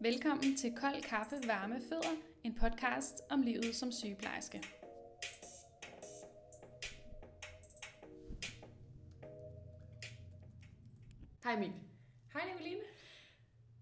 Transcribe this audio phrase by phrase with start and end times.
[0.00, 4.62] Velkommen til Kold Kaffe, Varme Fødder, en podcast om livet som sygeplejerske.
[11.44, 11.70] Hej Mik.
[12.32, 12.80] Hej Nicoline.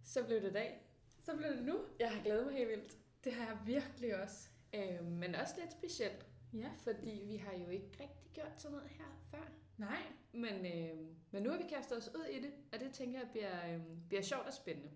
[0.05, 0.81] Så blev det dag.
[1.19, 1.79] Så blev det nu.
[2.01, 2.97] Jeg har glædet mig helt vildt.
[3.25, 4.49] Det har jeg virkelig også.
[4.75, 6.71] Øh, men også lidt specielt, Ja.
[6.77, 9.49] fordi vi har jo ikke rigtig gjort sådan noget her før.
[9.79, 10.03] Nej.
[10.33, 13.29] Men, øh, men nu har vi kastet os ud i det, og det tænker jeg
[13.33, 14.91] bliver, øh, bliver sjovt og spændende.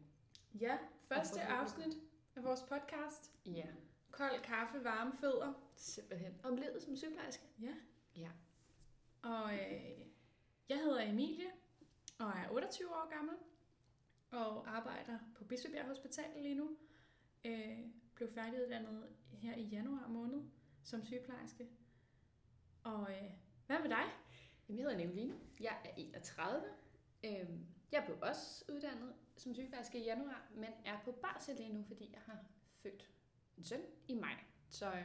[0.55, 1.95] Ja, første afsnit
[2.37, 3.33] af vores podcast.
[3.47, 3.67] Ja,
[4.11, 5.53] Kold Kaffe, Varme Fødder.
[5.77, 6.41] simpelthen.
[6.45, 7.45] Om livet som sygeplejerske.
[7.61, 7.75] Ja.
[8.17, 8.31] Ja.
[9.23, 9.99] Og øh,
[10.69, 11.51] jeg hedder Emilie
[12.19, 13.35] og er 28 år gammel
[14.31, 16.71] og arbejder på Bispebjerg Hospital lige nu.
[17.45, 17.79] Øh,
[18.15, 20.43] blev færdiguddannet her i januar måned
[20.83, 21.69] som sygeplejerske.
[22.83, 23.31] Og øh,
[23.67, 24.05] hvad med dig?
[24.69, 25.35] Jamen, jeg hedder Nicoline.
[25.61, 26.63] Jeg er 31.
[27.25, 27.49] Øh,
[27.93, 32.11] jeg blev også uddannet som sygeplejerske i januar, men er på barsel lige nu, fordi
[32.13, 32.39] jeg har
[32.73, 33.11] født
[33.59, 34.35] en søn i maj.
[34.71, 35.05] Så øh,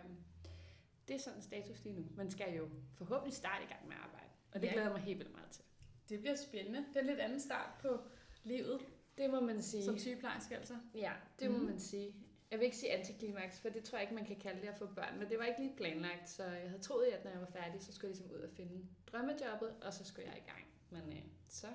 [1.07, 2.05] det er sådan status lige nu.
[2.15, 4.71] Man skal jo forhåbentlig starte i gang med at arbejde, og det Ja.
[4.71, 5.63] glæder jeg mig helt vildt meget til.
[6.09, 6.79] Det bliver spændende.
[6.87, 7.99] Det er en lidt anden start på
[8.43, 8.81] livet
[9.17, 9.83] Det må man sige.
[9.83, 10.77] som sygeplejerske altså.
[10.95, 11.65] Ja, det må Mhm.
[11.65, 12.15] man sige.
[12.51, 14.77] Jeg vil ikke sige antiklimaks, for det tror jeg ikke, man kan kalde det at
[14.77, 17.39] få børn, men det var ikke lige planlagt, så jeg havde troet, at når jeg
[17.39, 20.49] var færdig, så skulle jeg ligesom ud og finde drømmejobbet, og så skulle jeg i
[20.49, 20.65] gang.
[20.89, 21.67] Men øh, så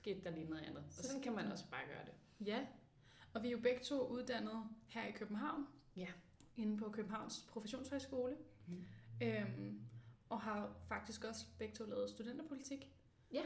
[0.00, 2.46] skete der lige noget andet, og Så sådan kan man også bare gøre det.
[2.46, 2.66] Ja,
[3.34, 5.66] og vi er jo begge to uddannet her i København.
[5.96, 6.08] Ja.
[6.56, 8.36] Inde på Københavns Professionshøjskole.
[8.68, 8.84] Mm.
[9.22, 9.80] Øhm,
[10.28, 12.92] og har faktisk også begge to lavet studenterpolitik.
[13.32, 13.42] Ja.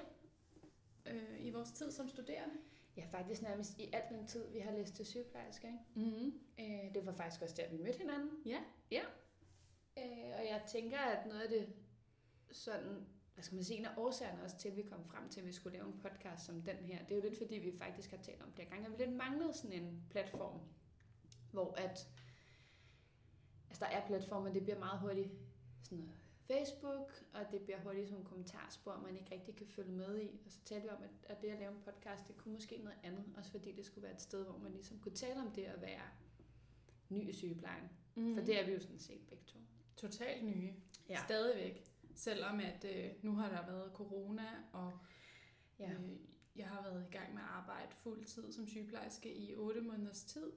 [1.06, 2.54] Øh, I vores tid som studerende.
[2.96, 5.66] Ja, faktisk nærmest i al den tid, vi har læst til sygeplejerske.
[5.66, 6.10] Ikke?
[6.10, 6.40] Mm-hmm.
[6.58, 8.30] Øh, det var faktisk også der, vi mødte hinanden.
[8.46, 8.58] Ja.
[9.98, 11.68] Øh, og jeg tænker, at noget af det
[12.50, 15.40] sådan, hvad skal man sige, en af årsagerne også til, at vi kom frem til,
[15.40, 17.78] at vi skulle lave en podcast som den her, det er jo lidt fordi, vi
[17.78, 20.60] faktisk har talt om flere gange, at vi lidt manglede sådan en platform,
[21.52, 22.08] hvor at,
[23.68, 25.30] altså der er platformer, det bliver meget hurtigt
[25.82, 26.14] sådan noget
[26.46, 30.40] Facebook, og det bliver hurtigt nogle kommentarspor, man ikke rigtig kan følge med i.
[30.46, 32.78] Og så talte vi om, at, at det at lave en podcast, det kunne måske
[32.78, 35.50] noget andet, også fordi det skulle være et sted, hvor man ligesom kunne tale om
[35.50, 36.02] det at være
[37.08, 37.84] ny i sygeplejen.
[38.14, 38.34] Mm.
[38.34, 39.58] For det er vi jo sådan set begge to.
[39.96, 40.74] Totalt nye.
[41.08, 41.20] Ja.
[41.24, 41.93] Stadigvæk.
[42.14, 44.98] Selvom at øh, nu har der været corona, og
[45.78, 45.90] Ja.
[45.92, 46.00] øh,
[46.56, 50.24] jeg har været i gang med at arbejde fuld tid som sygeplejerske i 8 måneders
[50.24, 50.52] tid.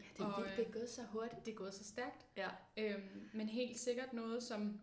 [0.00, 1.46] Ja, det er Og, vildt, det er gået så hurtigt.
[1.46, 2.26] Det er gået så stærkt.
[2.36, 2.48] Ja.
[2.76, 4.80] Øhm, men helt sikkert noget, som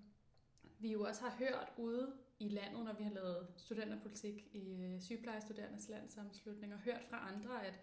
[0.79, 5.01] vi jo også har hørt ude i landet, når vi har lavet studenterpolitik i øh,
[5.01, 7.79] sygeplejestuderendes landsammenslutning, og hørt fra andre, at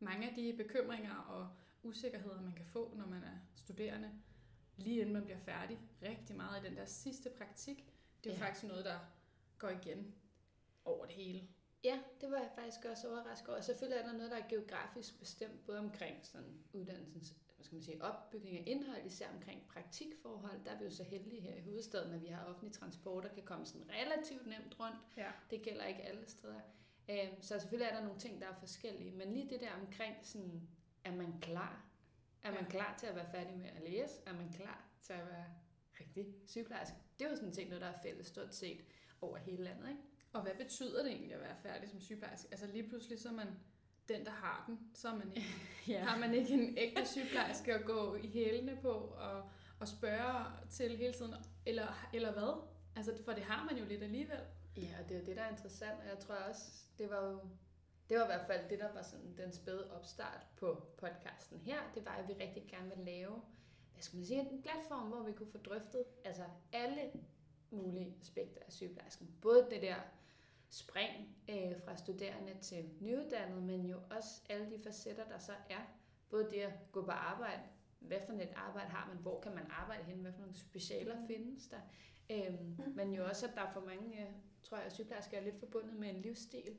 [0.00, 1.48] mange af de bekymringer og
[1.82, 4.10] usikkerheder, man kan få, når man er studerende,
[4.78, 7.84] lige inden man bliver færdig, rigtig meget i den der sidste praktik,
[8.24, 8.44] det er Ja.
[8.46, 8.98] faktisk noget, der
[9.58, 10.14] går igen
[10.84, 11.48] over det hele.
[11.84, 13.60] Ja, det var jeg faktisk også overrasket over.
[13.60, 17.82] Selvfølgelig er der noget, der er geografisk bestemt, både omkring sådan uddannelsens hvad skal man
[17.82, 20.64] sige, opbygning af indhold, især omkring praktikforhold.
[20.64, 23.30] Der er vi jo så heldige her i hovedstaden, at vi har offentlig transport og
[23.34, 24.96] kan komme sådan relativt nemt rundt.
[25.16, 25.30] Ja.
[25.50, 26.60] Det gælder ikke alle steder.
[27.10, 29.10] Øhm, Så selvfølgelig er der nogle ting, der er forskellige.
[29.12, 30.68] Men lige det der omkring, sådan,
[31.04, 31.84] er man klar?
[32.42, 34.14] Er man klar til at være færdig med at læse?
[34.26, 35.44] Er man klar til at være
[36.00, 36.96] rigtig sygeplejerske?
[37.18, 38.80] Det er jo sådan set noget, der er fælles stort set
[39.20, 40.00] over hele landet, ikke?
[40.32, 42.48] Og hvad betyder det egentlig at være færdig som sygeplejerske?
[42.50, 43.48] Altså lige pludselig så er man
[44.08, 45.48] den, der har den, så er man ikke
[45.88, 46.04] Ja.
[46.04, 49.50] Har man ikke en ægte sygeplejerske at gå i hælene på og,
[49.80, 51.34] og spørge til hele tiden?
[51.66, 52.62] Eller, eller hvad?
[52.96, 54.40] Altså, for det har man jo lidt alligevel.
[54.76, 56.62] Ja, og det er jo det, der er interessant, og jeg tror også,
[56.98, 57.40] det var jo,
[58.08, 61.78] det var i hvert fald det, der var sådan den spæde opstart på podcasten her,
[61.94, 63.42] det var, at vi rigtig gerne vil lave,
[63.92, 67.10] hvad skal man sige, en platform, hvor vi kunne få drøftet altså alle
[67.70, 69.36] mulige aspekter af sygeplejersken.
[69.42, 69.96] Både det der
[70.70, 75.80] spring øh, fra studerende til nyuddannede, men jo også alle de facetter, der så er.
[76.30, 77.62] Både det at gå på arbejde,
[77.98, 81.26] hvad for et arbejde har man, hvor kan man arbejde hen, hvad for nogle specialer
[81.26, 81.80] findes der.
[82.30, 85.58] Øhm, men jo også, at der er for mange, øh, tror jeg, sygeplejersker er lidt
[85.58, 86.78] forbundet med en livsstil.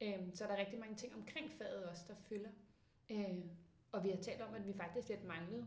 [0.00, 2.50] Øhm, så er der rigtig mange ting omkring faget også, der fylder.
[3.10, 3.44] Øh,
[3.92, 5.66] og vi har talt om, at vi faktisk lidt manglede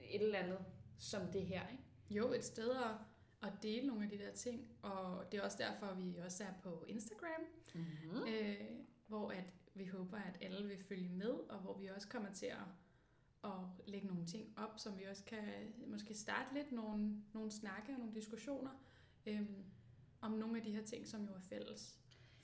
[0.00, 0.64] et eller andet
[0.98, 1.68] som det her.
[1.68, 1.82] Ikke?
[2.10, 2.90] Jo, et sted at,
[3.42, 4.68] at dele nogle af de der ting.
[4.82, 7.42] Og det er også derfor, vi også er på Instagram,
[7.74, 8.22] Mm-hmm.
[8.28, 8.60] øh,
[9.06, 9.44] hvor at
[9.74, 12.66] vi håber, at alle vil følge med, og hvor vi også kommer til at,
[13.44, 13.50] at
[13.86, 15.44] lægge nogle ting op, som vi også kan
[15.86, 18.70] måske starte lidt nogle, nogle snakke og nogle diskussioner
[19.26, 19.46] øh,
[20.20, 21.98] om nogle af de her ting, som jo er fælles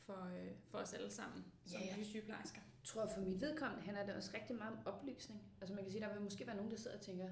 [0.07, 2.61] for, øh, for os alle sammen som Ja, nye sygeplejersker.
[2.61, 5.43] Jeg tror, for mit vedkommende handler det også rigtig meget om oplysning.
[5.61, 7.29] Altså man kan sige, der vil måske være nogen, der sidder og tænker,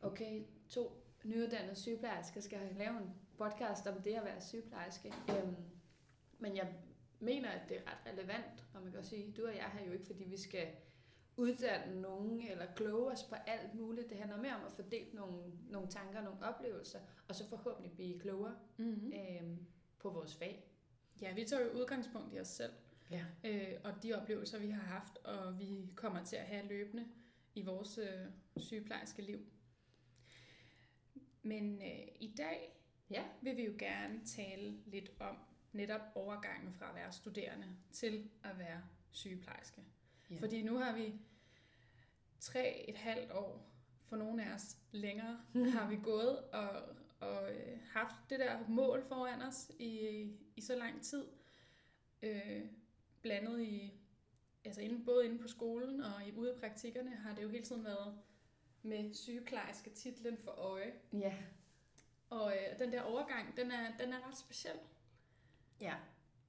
[0.00, 5.12] okay, to nyuddannede sygeplejersker skal lave en podcast om det at være sygeplejerske.
[5.30, 5.56] Øhm,
[6.38, 6.74] men jeg
[7.20, 9.86] mener, at det er ret relevant, og man kan også sige, du og jeg her
[9.86, 10.68] jo ikke, fordi vi skal
[11.36, 14.10] uddanne nogen eller kloge os på alt muligt.
[14.10, 18.20] Det handler mere om at fordele nogle, nogle tanker, nogle oplevelser, og så forhåbentlig blive
[18.20, 19.12] klogere Mm-hmm.
[19.12, 19.56] øh,
[19.98, 20.67] på vores fag.
[21.22, 22.72] Ja, vi tager jo udgangspunkt i os selv,
[23.10, 23.24] Ja.
[23.44, 27.08] øh, og de oplevelser, vi har haft, og vi kommer til at have løbende
[27.54, 28.26] i vores øh,
[28.56, 29.46] sygeplejerske liv.
[31.42, 32.74] Men øh, i dag
[33.10, 33.24] Ja.
[33.42, 35.36] vil vi jo gerne tale lidt om
[35.72, 39.82] netop overgangen fra at være studerende til at være sygeplejerske.
[40.30, 40.36] Ja.
[40.40, 41.14] Fordi nu har vi
[42.40, 43.70] tre et halvt år,
[44.04, 45.40] for nogle af os længere,
[45.74, 49.90] har vi gået og, og øh, haft det der mål foran os i,
[50.56, 51.26] i så lang tid.
[52.22, 52.62] Øh,
[53.22, 53.92] blandet i,
[54.64, 57.64] altså inde, både inde på skolen og i ude i praktikkerne har det jo hele
[57.64, 58.18] tiden været
[58.82, 60.92] med sygeplejerske titlen for øje.
[61.12, 61.34] Ja.
[62.30, 64.78] Og øh, den der overgang, den er, den er ret speciel.
[65.80, 65.94] Ja.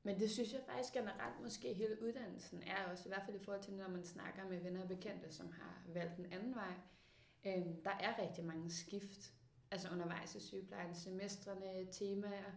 [0.04, 3.44] Men det synes jeg faktisk generelt måske hele uddannelsen er også, i hvert fald i
[3.44, 6.74] forhold til, når man snakker med venner og bekendte, som har valgt en anden vej.
[7.45, 9.33] Øhm, der er rigtig mange skift,
[9.71, 12.51] altså undervejs i sygeplejen, semestrene, temaer,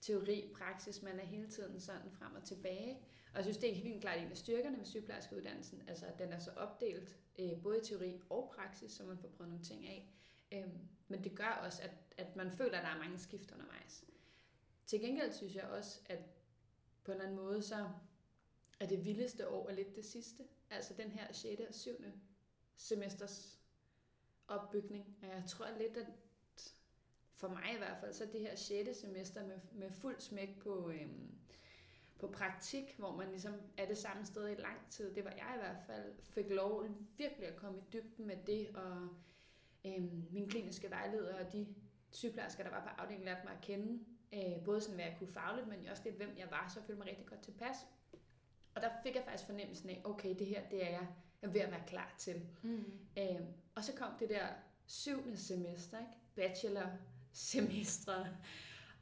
[0.00, 2.98] teori, praksis, man er hele tiden sådan frem og tilbage.
[3.30, 6.32] Og jeg synes, det er helt klart en af styrkerne ved sygeplejerskeuddannelsen, altså at den
[6.32, 9.86] er så opdelt, øh, både i teori og praksis, så man får prøvet nogle ting
[9.86, 10.10] af.
[10.52, 10.78] Øhm,
[11.08, 14.04] men det gør også, at, at man føler, at der er mange skift undervejs.
[14.86, 16.18] Til gengæld synes jeg også, at
[17.04, 17.88] på en eller anden måde, så
[18.80, 20.44] er det vildeste år er lidt det sidste.
[20.70, 21.60] Altså den her 6.
[21.68, 21.90] og 7.
[22.76, 23.60] semesters
[24.48, 25.16] opbygning.
[25.22, 26.06] Og jeg tror lidt, at
[27.34, 28.98] for mig i hvert fald, så det her 6.
[28.98, 31.30] semester med, med fuld smæk på, øhm,
[32.18, 35.14] på praktik, hvor man ligesom er det samme sted i lang tid.
[35.14, 36.12] Det var jeg i hvert fald.
[36.22, 36.86] Fik lov
[37.16, 39.08] virkelig at komme i dybden med det, og
[39.86, 41.74] øhm, min kliniske vejleder og de
[42.10, 44.04] sygeplejersker, der var på afdelingen, lærte mig at kende.
[44.32, 46.86] Øh, både sådan, hvad jeg kunne fagligt, men også lidt, hvem jeg var, så jeg
[46.86, 47.76] følte mig rigtig godt tilpas.
[48.74, 51.08] Og der fik jeg faktisk fornemmelsen af, okay, det her, det er jeg,
[51.42, 52.46] jeg er ved at være klar til.
[52.62, 52.84] Mm.
[53.18, 53.40] Øh,
[53.74, 54.46] og så kom det der
[54.86, 56.12] syvende semester, ikke?
[56.34, 56.86] bachelor
[57.34, 58.26] semestre,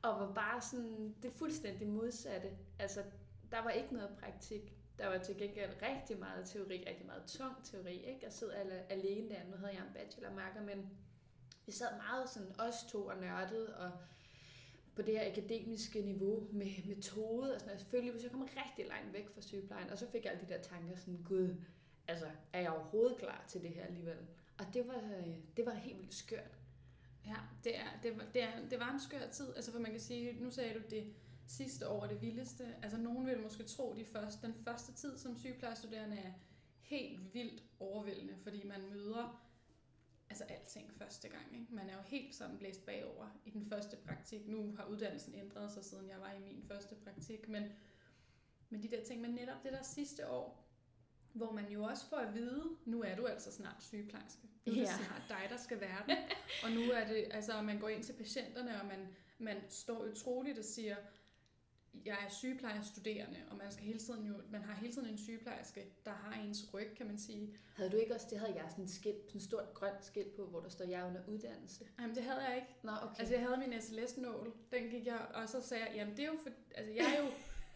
[0.02, 2.50] og var bare sådan det fuldstændig modsatte.
[2.78, 3.02] Altså,
[3.50, 4.72] der var ikke noget praktik.
[4.98, 7.94] Der var til gengæld rigtig meget teori, rigtig meget tung teori.
[7.94, 8.20] Ikke?
[8.22, 9.44] Jeg sidder alle, alene der.
[9.50, 10.90] Nu havde jeg en bachelormarker, men
[11.66, 13.90] vi sad meget sådan os to og nørdede, og
[14.94, 17.80] på det her akademiske niveau med metode og sådan noget.
[17.80, 20.52] Selvfølgelig, hvis jeg kom rigtig langt væk fra sygeplejen, og så fik jeg alle de
[20.52, 21.56] der tanker sådan, gud,
[22.08, 24.16] altså, er jeg overhovedet klar til det her alligevel?
[24.58, 26.61] Og det var, øh, det var helt vildt skørt.
[27.26, 29.54] Ja, det, er, det, var, det, er, det var en skør tid.
[29.56, 31.14] Altså, for man kan sige, nu sagde du det
[31.46, 32.74] sidste år det vildeste.
[32.82, 36.32] Altså, nogen vil måske tro, de første, den første tid som sygeplejestuderende er
[36.80, 39.42] helt vildt overvældende, fordi man møder
[40.30, 41.60] altså alting første gang.
[41.60, 41.74] Ikke?
[41.74, 44.48] Man er jo helt sådan blæst bagover i den første praktik.
[44.48, 47.72] Nu har uddannelsen ændret sig, siden jeg var i min første praktik, men,
[48.68, 50.68] men de der ting, men netop det der sidste år,
[51.32, 54.48] hvor man jo også får at vide, nu er du altså snart sygeplejerske.
[54.66, 54.96] Nu er det Ja.
[54.96, 56.16] snart dig, der skal være den.
[56.64, 60.58] Og nu er det, altså man går ind til patienterne, og man, man står utroligt
[60.58, 60.96] og siger,
[62.04, 65.86] jeg er sygeplejerstuderende, og man skal hele tiden jo, man har hele tiden en sygeplejerske,
[66.04, 67.56] der har ens ryg, kan man sige.
[67.76, 70.34] Havde du ikke også, det havde jeg sådan et skilt, sådan et stort grønt skilt
[70.36, 71.84] på, hvor der står, jeg er under uddannelse.
[72.00, 72.68] Jamen det havde jeg ikke.
[72.82, 73.18] Nå, okay.
[73.18, 76.26] Altså jeg havde min SLS-nål, den gik jeg, og så sagde jeg, jamen det er
[76.26, 77.30] jo for, altså jeg er jo,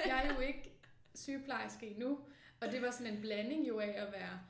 [0.06, 0.72] jeg er jo ikke
[1.14, 2.18] sygeplejerske endnu,
[2.60, 4.40] og det var sådan en blanding jo af at være,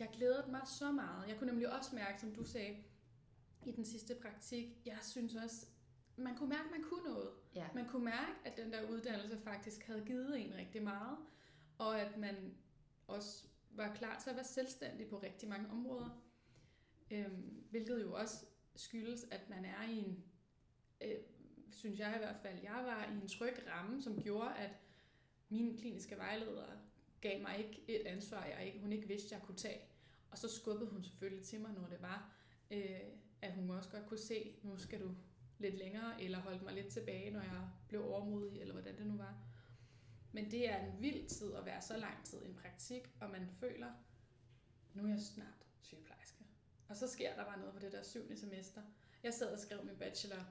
[0.00, 1.28] jeg glædede mig så meget.
[1.28, 2.76] Jeg kunne nemlig også mærke, som du sagde,
[3.66, 5.66] i den sidste praktik, jeg synes også,
[6.16, 7.30] man kunne mærke, at man kunne noget.
[7.54, 7.66] ja.
[7.74, 11.18] Man kunne mærke, at den der uddannelse faktisk havde givet en rigtig meget,
[11.78, 12.54] og at man
[13.06, 16.22] også var klar til at være selvstændig på rigtig mange områder.
[17.10, 20.24] Øhm, hvilket jo også skyldes, at man er i en,
[21.00, 21.18] øh,
[21.70, 24.70] synes jeg i hvert fald, jeg var i en tryg ramme, som gjorde, at
[25.48, 26.78] mine kliniske vejledere
[27.28, 29.80] gav mig ikke et ansvar, jeg ikke, hun ikke vidste, jeg kunne tage.
[30.30, 32.34] Og så skubbede hun selvfølgelig til mig, når det var,
[32.70, 33.00] øh,
[33.42, 35.14] at hun også godt kunne se, nu skal du
[35.58, 39.16] lidt længere, eller holdt mig lidt tilbage, når jeg blev overmodig, eller hvordan det nu
[39.16, 39.44] var.
[40.32, 43.30] Men det er en vild tid at være så lang tid i en praktik, og
[43.30, 43.92] man føler,
[44.94, 46.44] nu er jeg snart sygeplejerske.
[46.88, 48.82] Og så sker der bare noget på det der syvende semester.
[49.22, 50.44] Jeg sad og skrev min bachelor,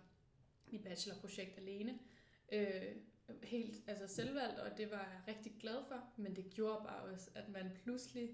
[0.67, 1.99] mit bachelorprojekt alene,
[2.51, 2.95] øh,
[3.43, 7.29] helt altså selvvalgt, og det var jeg rigtig glad for, men det gjorde bare også,
[7.35, 8.29] at man pludselig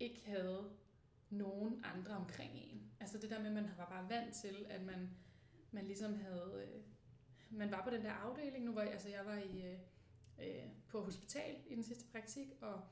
[0.00, 0.70] ikke havde
[1.30, 2.92] nogen andre omkring en.
[3.00, 5.10] Altså det der med, at man var bare vant til, at man
[5.74, 6.66] man ligesom havde...
[6.68, 6.82] Øh,
[7.50, 9.78] man var på den der afdeling, nu var jeg, altså jeg var i, øh,
[10.38, 12.82] øh på hospital i den sidste praktik, og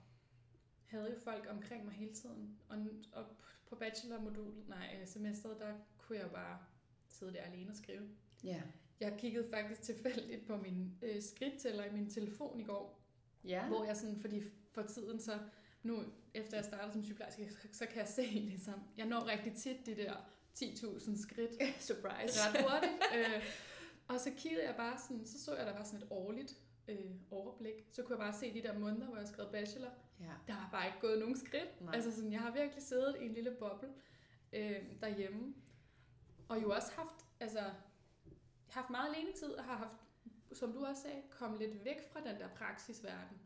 [0.84, 2.58] havde jo folk omkring mig hele tiden.
[2.68, 2.78] Og,
[3.12, 3.26] og
[3.68, 6.58] på bachelormodul, nej, øh, semesteret, der kunne jeg jo bare
[7.08, 8.08] sidde der alene og skrive.
[8.44, 8.62] Ja.
[9.02, 12.98] Jeg kiggede faktisk tilfældigt på min øh, skridttæller i min telefon i går,
[13.44, 13.66] Ja.
[13.66, 14.42] hvor jeg sådan, fordi
[14.72, 15.38] for tiden så
[15.82, 16.02] nu,
[16.34, 19.86] efter jeg startede som sygeplejerske, så, så kan jeg se ligesom, jeg når rigtig tit
[19.86, 20.14] de der
[20.56, 22.38] 10.000 skridt Surprise.
[22.40, 22.92] ret hurtigt.
[23.16, 23.42] øh,
[24.08, 26.56] og så kiggede jeg bare sådan, så så jeg, der var sådan et årligt
[26.88, 27.74] øh, overblik.
[27.90, 29.90] Så kunne jeg bare se de der måneder, hvor jeg skrev bachelor.
[30.20, 30.32] Ja.
[30.46, 31.80] Der har bare ikke gået nogen skridt.
[31.80, 31.94] Nej.
[31.94, 33.88] Altså sådan, jeg har virkelig siddet i en lille boble
[34.52, 35.54] øh, derhjemme.
[36.48, 37.60] Og jo også haft, altså,
[38.72, 39.96] haft meget alene tid, og har haft,
[40.52, 43.38] som du også sagde, kommet lidt væk fra den der praksisverden.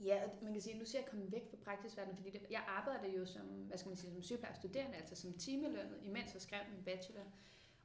[0.00, 2.64] Ja, og man kan sige, nu ser jeg komme væk fra praksisverdenen, fordi det, jeg
[2.66, 6.60] arbejder jo som, hvad skal man sige, som sygeplejerstuderende, altså som timelønnet, imens jeg skrev
[6.74, 7.24] min bachelor.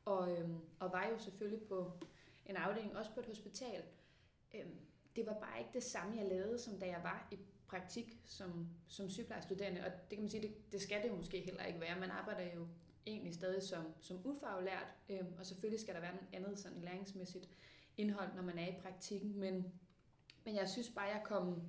[0.06, 1.92] Og, øhm, og var jo selvfølgelig på
[2.46, 3.84] en afdeling, også på et hospital.
[4.56, 4.80] Øhm,
[5.16, 7.38] det var bare ikke det samme, jeg lavede, som da jeg var i
[7.68, 11.40] praktik som, som sygeplejestuderende, Og det kan man sige, det, det skal det jo måske
[11.40, 12.00] heller ikke være.
[12.00, 12.68] Man arbejder jo
[13.06, 17.50] egentlig stadig som, som ufaglært, øh, og selvfølgelig skal der være noget andet sådan læringsmæssigt
[17.98, 19.40] indhold, når man er i praktikken.
[19.40, 19.74] Men,
[20.46, 21.62] men jeg synes bare, jeg kom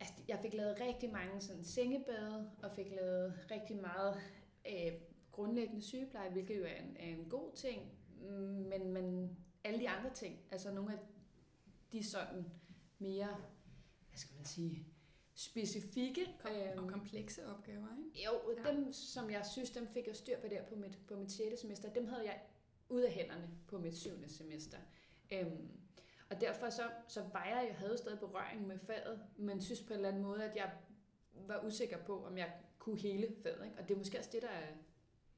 [0.00, 4.20] altså, jeg fik lavet rigtig mange sådan sengebade, og fik lavet rigtig meget
[4.66, 4.92] øh,
[5.32, 7.92] grundlæggende sygepleje, hvilket jo er en, er en god ting,
[8.68, 10.98] men, men alle de andre ting, altså nogle af
[11.92, 12.50] de sådan
[12.98, 13.36] mere,
[14.08, 14.86] hvad skal man sige,
[15.34, 16.26] specifikke.
[16.38, 18.24] Kom, øhm, og komplekse opgaver, ikke?
[18.26, 18.70] jo, Ja.
[18.70, 21.60] dem som jeg synes, dem fik jeg styr på der på mit, på mit 6.
[21.60, 22.40] semester, dem havde jeg
[22.88, 24.10] ud af hænderne på mit 7.
[24.28, 24.78] semester.
[25.32, 25.68] Øhm,
[26.30, 29.92] og derfor så, så var jeg, jeg havde stadig berøring med faget, men synes på
[29.92, 30.70] en eller anden måde, at jeg
[31.32, 33.64] var usikker på, om jeg kunne hele faget.
[33.64, 33.76] Ikke?
[33.78, 34.66] Og det er måske også det, der er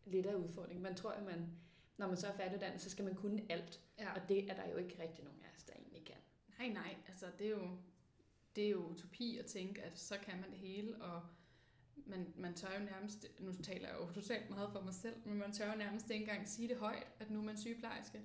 [0.04, 0.82] lidt af udfordringen.
[0.82, 1.50] Man tror, at man,
[1.96, 3.80] når man så er færdiguddannet, så skal man kunne alt.
[3.98, 4.12] Ja.
[4.14, 6.16] Og det er der jo ikke rigtig nogen af os, der egentlig kan.
[6.58, 7.68] Nej, nej, altså det er jo,
[8.56, 11.22] det er jo utopi at tænke, at så kan man det hele, og
[12.06, 15.38] man, man tør jo nærmest, nu taler jeg jo totalt meget for mig selv, men
[15.38, 18.20] man tør jo nærmest ikke engang sige det højt, at nu er man sygeplejerske.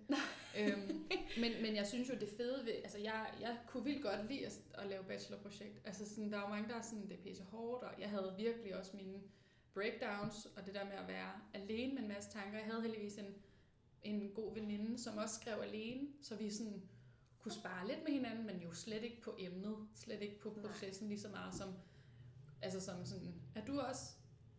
[0.60, 1.04] øhm,
[1.42, 4.46] men, men jeg synes jo, det fede ved, altså jeg, jeg kunne vildt godt lide
[4.46, 5.82] at, at lave bachelorprojekt.
[5.86, 8.10] Altså sådan, der er jo mange, der er sådan, det er pisse hårdt, og jeg
[8.10, 9.22] havde virkelig også mine
[9.74, 12.58] breakdowns, og det der med at være alene med en masse tanker.
[12.58, 13.36] Jeg havde heldigvis en,
[14.04, 16.84] en god veninde, som også skrev alene, så vi sådan
[17.42, 21.08] kunne spare lidt med hinanden, men jo slet ikke på emnet, slet ikke på processen
[21.08, 21.74] lige så meget som,
[22.62, 24.14] altså som sådan, er du også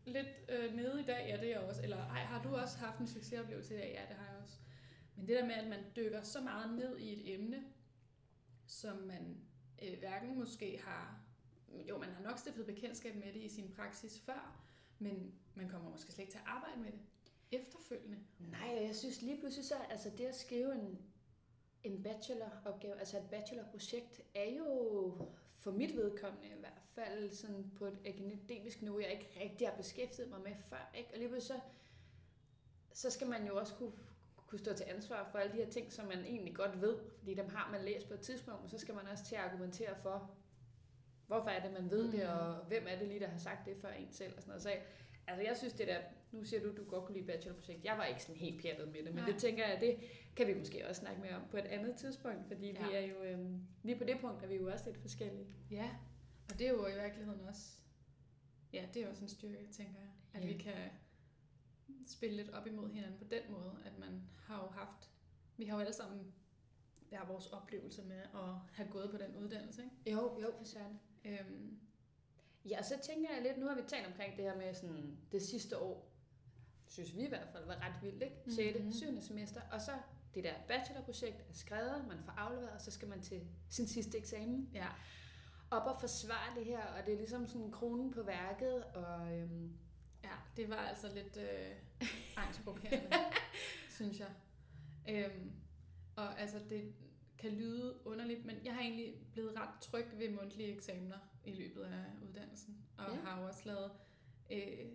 [0.04, 1.28] lidt øh, nede i dag?
[1.28, 1.82] Ja, det er jeg også.
[1.82, 3.92] Eller ej, har du også haft en succesoplevelse i dag?
[3.94, 4.56] Ja, det har jeg også.
[5.16, 7.64] Men det der med, at man dykker så meget ned i et emne,
[8.66, 9.40] som man
[9.82, 11.20] øh, hverken måske har,
[11.88, 14.64] jo, man har nok stiftet bekendtskab med det i sin praksis før,
[14.98, 17.00] men man kommer måske slet ikke til at arbejde med det
[17.52, 18.18] efterfølgende.
[18.38, 20.98] Nej, og jeg synes lige pludselig så, altså det at skrive en,
[21.84, 25.12] en bacheloropgave, altså et bachelorprojekt, er jo
[25.56, 29.76] for mit vedkommende i hvert fald sådan på et akademisk niveau, jeg ikke rigtig har
[29.76, 30.90] beskæftiget mig med før.
[30.98, 31.10] Ikke?
[31.12, 31.60] Og lige så,
[32.92, 33.92] så skal man jo også kunne,
[34.46, 37.34] kunne stå til ansvar for alle de her ting, som man egentlig godt ved, fordi
[37.34, 39.94] dem har man læst på et tidspunkt, og så skal man også til at argumentere
[40.02, 40.30] for,
[41.26, 42.10] hvorfor er det, man ved mm.
[42.10, 44.50] det, og hvem er det lige, der har sagt det før en selv, og sådan
[44.50, 44.62] noget.
[44.62, 44.72] Så
[45.26, 45.98] altså jeg synes det der,
[46.32, 49.02] nu siger du, du godt kunne lide bachelorprojekt, jeg var ikke sådan helt pjattet med
[49.02, 49.26] det, men Nej.
[49.30, 49.98] det tænker jeg, det
[50.36, 52.86] kan vi måske også snakke mere om på et andet tidspunkt, fordi ja.
[52.88, 55.54] vi er jo, øhm, lige på det punkt er vi jo også lidt forskellige.
[55.70, 55.90] Ja,
[56.52, 57.72] og det er jo i virkeligheden også,
[58.72, 60.46] ja, det er også en styrke, tænker jeg, at Ja.
[60.52, 60.74] vi kan
[62.06, 65.10] spille lidt op imod hinanden på den måde, at man har jo haft,
[65.56, 66.32] vi har jo alle sammen
[67.08, 70.10] hver vores oplevelse med at have gået på den uddannelse, ikke?
[70.10, 71.00] Jo, jo, for søren.
[71.24, 71.78] Øhm,
[72.64, 75.16] Ja, og så tænker jeg lidt, nu har vi talt omkring det her med sådan
[75.32, 76.12] det sidste år,
[76.86, 78.36] synes vi i hvert fald var ret vildt, ikke?
[78.54, 78.78] 6.
[78.78, 78.92] Mhm.
[78.92, 79.20] 7.
[79.20, 79.92] semester, og så
[80.34, 84.18] det der bachelorprojekt er skrevet, man får afleveret, og så skal man til sin sidste
[84.18, 84.70] eksamen.
[84.74, 84.86] ja,
[85.70, 89.78] Op og forsvare det her, og det er ligesom sådan kronen på værket, og øhm,
[90.24, 91.76] ja, det var altså lidt øh,
[92.44, 93.16] angstprovokerende,
[93.90, 94.30] synes jeg.
[95.08, 95.52] Øhm,
[96.16, 96.94] og altså, det
[97.38, 101.82] kan lyde underligt, men jeg har egentlig blevet ret tryg ved mundtlige eksamener i løbet
[101.82, 103.20] af uddannelsen, og Ja.
[103.20, 103.90] har også lavet
[104.52, 104.86] øh,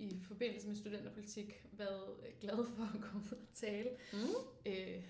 [0.00, 3.90] i forbindelse med studenterpolitik været øh, glad for at komme ud og tale.
[4.12, 4.18] mm.
[4.66, 5.04] Øh,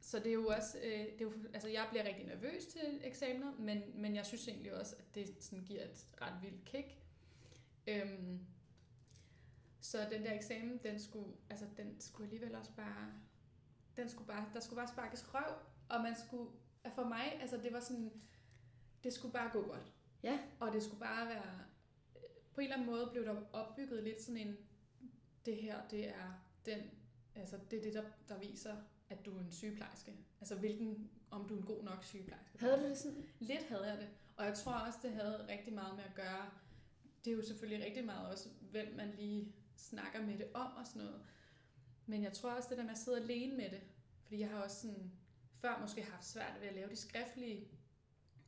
[0.00, 3.00] så det er jo også, øh, det er jo, altså jeg bliver rigtig nervøs til
[3.04, 6.98] eksamener, men, men jeg synes egentlig også, at det sådan giver et ret vildt kick.
[7.86, 8.46] Øhm,
[9.80, 13.12] så den der eksamen, den skulle, altså den skulle alligevel også bare,
[13.96, 15.54] den skulle bare, der skulle bare sparkes røv,
[15.88, 16.50] og man skulle,
[16.94, 18.12] for mig, altså det var sådan,
[19.04, 19.92] det skulle bare gå godt.
[20.22, 20.38] Ja.
[20.60, 21.60] Og det skulle bare være,
[22.54, 24.56] på en eller anden måde blev der opbygget lidt sådan en,
[25.46, 26.80] det her, det er den,
[27.34, 28.76] altså det er det, der, der viser,
[29.10, 30.14] at du er en sygeplejerske.
[30.40, 32.58] Altså hvilken, om du er en god nok sygeplejerske.
[32.58, 33.28] Havde du det sådan?
[33.38, 34.08] Lidt havde jeg det.
[34.36, 36.50] Og jeg tror også, det havde rigtig meget med at gøre,
[37.24, 40.86] det er jo selvfølgelig rigtig meget også, hvem man lige snakker med det om og
[40.86, 41.20] sådan noget.
[42.06, 43.80] Men jeg tror også, det der med at sidde alene med det,
[44.22, 45.12] fordi jeg har også sådan,
[45.60, 47.68] før måske haft svært ved at lave de skriftlige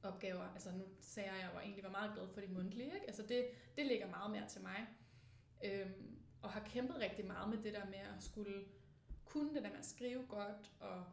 [0.03, 2.95] opgaver, altså nu sagde jeg, at jeg var egentlig var meget glad for de mundtlige,
[2.95, 3.07] ikke?
[3.07, 4.87] Altså det, det ligger meget mere til mig.
[5.65, 8.65] Øhm, og har kæmpet rigtig meget med det der med at skulle
[9.25, 11.05] kunne det der med at skrive godt og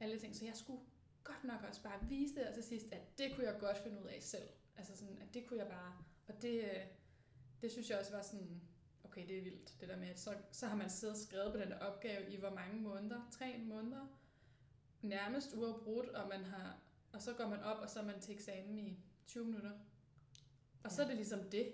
[0.00, 0.36] alle ting.
[0.36, 0.80] Så jeg skulle
[1.24, 4.00] godt nok også bare vise det, og til sidst, at det kunne jeg godt finde
[4.00, 4.48] ud af selv.
[4.76, 6.70] Altså sådan, at det kunne jeg bare, og det,
[7.62, 8.60] det synes jeg også var sådan,
[9.04, 11.52] okay, det er vildt, det der med, at så, så har man siddet og skrevet
[11.52, 13.28] på den der opgave i hvor mange måneder?
[13.30, 14.06] Tre måneder?
[15.02, 16.78] Nærmest uafbrudt, og man har,
[17.12, 19.70] og så går man op, og så er man til eksamen i 20 minutter.
[20.84, 21.72] Og så er det ligesom det.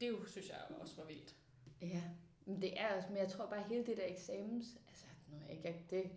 [0.00, 1.34] Det jo, synes jeg også var vildt.
[1.82, 2.02] Ja,
[2.44, 5.40] men det er også, men jeg tror bare hele det der eksamens, altså nu er
[5.40, 6.10] jeg ikke, det,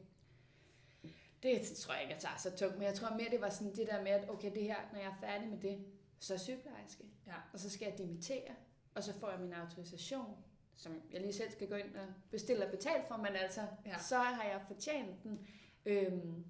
[1.43, 3.75] det tror jeg ikke, jeg tager så tungt, men jeg tror mere, det var sådan
[3.75, 5.85] det der med, at okay, det her, når jeg er færdig med det,
[6.19, 7.35] så er jeg sygeplejerske, Ja.
[7.53, 8.55] og så skal jeg dimittere,
[8.95, 10.35] og så får jeg min autorisation,
[10.75, 13.89] som jeg lige selv skal gå ind og bestille og betale for, men altså, Ja.
[13.91, 13.99] ja.
[13.99, 15.47] så har jeg fortjent den.
[15.85, 16.45] Øhm,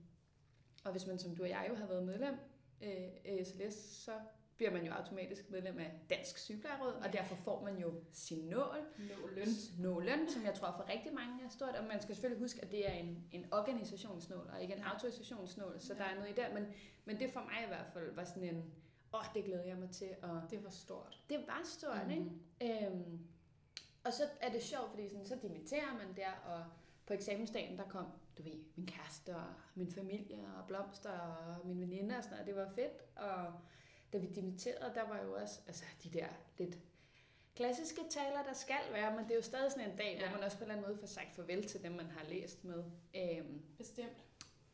[0.84, 2.34] og hvis man som du og jeg jo har været medlem
[2.82, 2.90] øh,
[3.26, 4.12] af SLS, så
[4.58, 8.78] bliver man jo automatisk medlem af Dansk Sygeplejeråd, og derfor får man jo sin nål,
[9.22, 9.48] Nålen.
[9.80, 12.72] nålen, som jeg tror for rigtig mange er stort, og man skal selvfølgelig huske, at
[12.72, 14.90] det er en, en organisationsnål, og ikke en Ja.
[14.94, 16.00] autorisationsnål, så Ja.
[16.00, 16.66] der er noget i der, men,
[17.06, 18.58] men det for mig i hvert fald var sådan en,
[19.14, 21.20] åh, oh, det glæder jeg mig til, og Det var stort.
[21.30, 22.14] det var stort, mm.
[22.14, 22.42] Mhm.
[22.62, 22.86] ikke?
[22.88, 23.20] Øhm,
[24.04, 26.64] og så er det sjovt, fordi sådan, så dimitterer man der, og
[27.06, 28.06] på eksamensdagen, der kom,
[28.44, 32.48] du ved, min kæreste og min familie og blomster og mine veninder og sådan noget.
[32.48, 33.16] Det var fedt.
[33.16, 33.54] Og
[34.14, 36.78] da vi dimitterede, der var jo også altså, de der lidt
[37.56, 40.20] klassiske taler, der skal være, men det er jo stadig sådan en dag, ja.
[40.22, 40.30] Ja.
[40.30, 42.24] hvor man også på en eller anden måde får sagt farvel til dem, man har
[42.30, 42.84] læst med.
[43.16, 44.24] Øhm, Bestemt.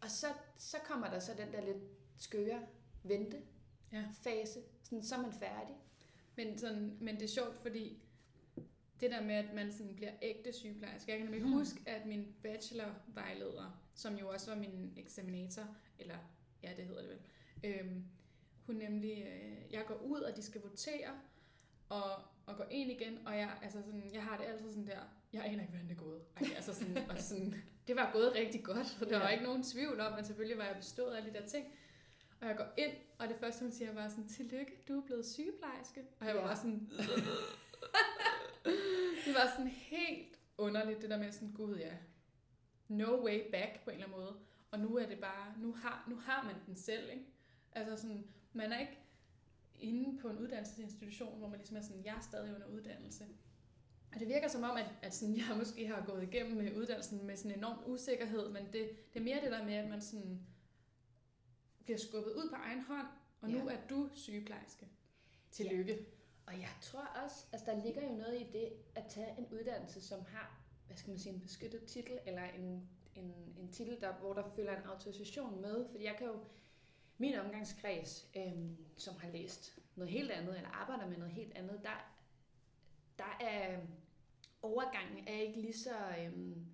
[0.02, 1.84] og så, så kommer der så den der lidt
[2.20, 2.62] skøre
[3.04, 3.42] vente
[3.92, 4.04] Ja.
[4.24, 4.60] fase.
[4.84, 5.76] Sådan, så er man færdig.
[6.36, 8.04] Men, sådan, men det er sjovt, fordi
[9.02, 11.12] det der med, at man sådan bliver ægte sygeplejerske.
[11.12, 11.52] Jeg kan nemlig Mm.
[11.54, 15.64] huske, at min bachelorvejleder, som jo også var min eksaminator,
[16.00, 16.16] eller
[16.64, 17.20] ja, det hedder det vel,
[17.64, 18.04] øhm,
[18.66, 21.20] hun nemlig, øh, jeg går ud, og de skal votere,
[21.90, 22.12] og,
[22.46, 25.00] og går ind igen, og jeg, altså sådan, jeg har det altid sådan der,
[25.34, 26.22] jeg aner ikke, hvordan det er gået.
[26.38, 27.56] Ej, altså sådan, og sådan,
[27.88, 29.24] det var gået rigtig godt, så der Ja.
[29.24, 31.66] var ikke nogen tvivl om, at selvfølgelig var jeg bestået af alle de der ting.
[32.42, 35.26] Og jeg går ind, og det første, hun siger, var sådan, tillykke, du er blevet
[35.26, 36.02] sygeplejerske.
[36.20, 36.48] Og jeg var Ja.
[36.48, 36.90] bare sådan,
[39.26, 41.94] det var sådan helt underligt, det der med sådan, gud ja,
[42.88, 44.36] no way back på en eller anden måde.
[44.72, 47.26] Og nu er det bare, nu har, nu har man den selv, ikke?
[47.72, 48.98] Altså sådan, man er ikke
[49.76, 53.26] inde på en uddannelsesinstitution, hvor man ligesom er sådan, jeg er stadig under uddannelse.
[54.14, 57.26] Og det virker som om, at, at sådan, jeg måske har gået igennem med uddannelsen
[57.28, 60.02] med sådan en enorm usikkerhed, men det, det er mere det der med, at man
[60.02, 60.40] sådan
[61.84, 63.08] bliver skubbet ud på egen hånd,
[63.42, 63.76] og nu Ja.
[63.76, 64.88] er du sygeplejerske.
[65.52, 66.06] Tillykke.
[66.48, 70.02] Og jeg tror også, altså der ligger jo noget i det at tage en uddannelse,
[70.02, 74.14] som har, hvad skal man sige, en beskyttet titel, eller en, en, en titel, der,
[74.14, 75.86] hvor der følger en autorisation med.
[75.92, 76.40] Fordi jeg kan jo,
[77.18, 81.80] min omgangskreds, øhm, som har læst noget helt andet, eller arbejder med noget helt andet,
[81.84, 82.14] der,
[83.18, 83.80] der er
[84.62, 86.66] overgangen er ikke lige så, øhm,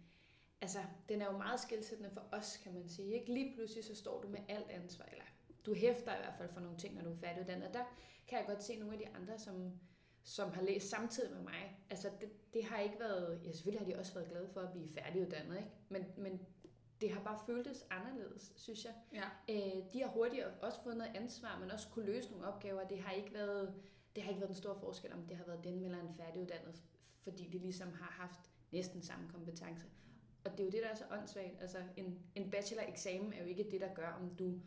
[0.62, 3.14] altså den er jo meget skilsættende for os, kan man sige.
[3.14, 3.34] Ikke?
[3.34, 5.24] Lige pludselig så står du med alt ansvar, eller
[5.66, 7.74] du hæfter i hvert fald for nogle ting, når du er færdiguddannet.
[7.74, 7.84] Der
[8.28, 9.80] kan jeg godt se nogle af de andre, som,
[10.24, 11.80] som har læst samtidig med mig.
[11.90, 14.72] Altså det, det har ikke været, ja selvfølgelig har de også været glade for at
[14.72, 15.70] blive færdiguddannet, ikke?
[15.90, 16.46] Men, men
[17.02, 18.94] det har bare føltes anderledes, synes jeg.
[19.14, 19.24] Ja.
[19.50, 22.88] Øh, de har hurtigt også fået noget ansvar, men også kunne løse nogle opgaver.
[22.88, 23.76] Det har ikke været,
[24.16, 26.82] det har ikke været den store forskel, om det har været den eller en færdiguddannet,
[27.22, 29.88] fordi de ligesom har haft næsten samme kompetencer.
[30.46, 31.62] Og det er jo det, der er så åndssvagt.
[31.62, 34.60] Altså, en, en bachelor-eksamen er jo ikke det, der gør, om du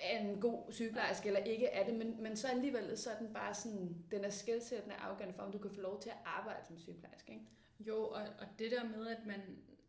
[0.00, 3.32] er en god sygeplejerske eller ikke er det, men, men så alligevel så er den
[3.32, 6.66] bare sådan, den er skældsættende afgørende for, om du kan få lov til at arbejde
[6.66, 7.32] som sygeplejerske.
[7.32, 7.44] Ikke?
[7.80, 9.40] Jo, og, og det der med, at man,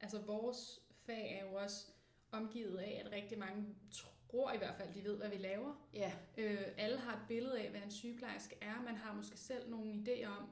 [0.02, 1.86] altså vores fag er jo også
[2.32, 3.66] omgivet af, at rigtig mange
[4.32, 5.88] tror i hvert fald, de ved, hvad vi laver.
[5.94, 8.82] Ja, Øh, alle har et billede af, hvad en sygeplejerske er.
[8.86, 10.50] Man har måske selv nogle idéer om,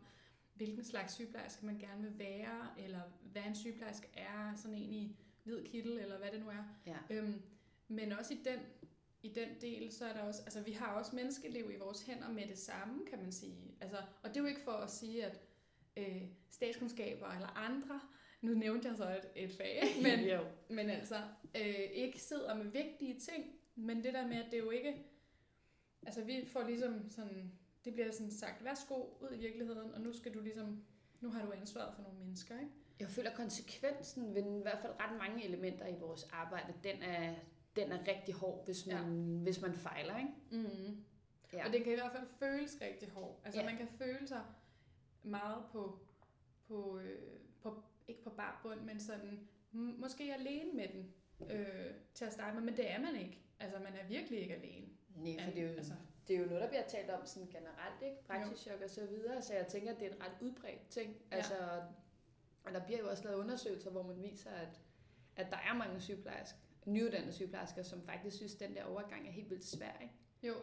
[0.54, 5.16] hvilken slags sygeplejerske man gerne vil være, eller hvad en sygeplejerske er, sådan en i
[5.44, 6.64] hvid kittel, eller hvad det nu er.
[6.86, 6.98] ja.
[7.10, 7.42] Øhm,
[7.88, 8.60] men også i den,
[9.28, 12.30] i den del, så er der også, altså vi har også menneskeliv i vores hænder
[12.30, 13.76] med det samme, kan man sige.
[13.82, 15.42] Altså, og det er jo ikke for at sige, at
[15.98, 18.02] øh, statskundskaber eller andre,
[18.42, 20.40] nu nævnte jeg så et, et fag, men, jo.
[20.70, 21.16] men altså
[21.56, 25.06] øh, ikke sidder med vigtige ting, men det der med, at det er jo ikke,
[26.06, 27.52] altså vi får ligesom sådan,
[27.86, 30.84] det bliver sådan sagt, værsgo ud i virkeligheden, og nu skal du ligesom,
[31.22, 32.72] nu har du ansvaret for nogle mennesker, ikke?
[33.00, 37.36] Jeg føler konsekvensen ved i hvert fald ret mange elementer i vores arbejde, den er,
[37.78, 39.44] den er rigtig hård, hvis man, ja.
[39.44, 40.18] hvis man fejler.
[40.18, 40.64] Ikke?
[40.68, 41.04] Mm.
[41.54, 41.66] Ja.
[41.68, 43.40] Og det kan i hvert fald føles rigtig hårdt.
[43.46, 43.66] Altså Ja.
[43.66, 44.42] man kan føle sig
[45.24, 46.00] meget på,
[46.68, 51.14] på, øh, på ikke på bar bund, men sådan, måske alene med den
[51.52, 53.42] øh, til at starte med, men det er man ikke.
[53.60, 54.88] Altså, man er virkelig ikke alene.
[55.16, 55.94] Nej, for det er, jo, altså.
[56.28, 58.24] det er jo noget, der bliver talt om sådan generelt, ikke?
[58.24, 61.16] Praksischok og så videre, så jeg tænker, at det er en ret udbredt ting.
[61.32, 61.36] Ja.
[61.36, 61.54] Altså,
[62.64, 64.82] og der bliver jo også lavet undersøgelser, hvor man viser, at,
[65.36, 69.32] at der er mange sygeplejersker, nyuddannede sygeplejersker, som faktisk synes, at den der overgang er
[69.32, 70.14] helt vildt svær, ikke?
[70.44, 70.56] Jo,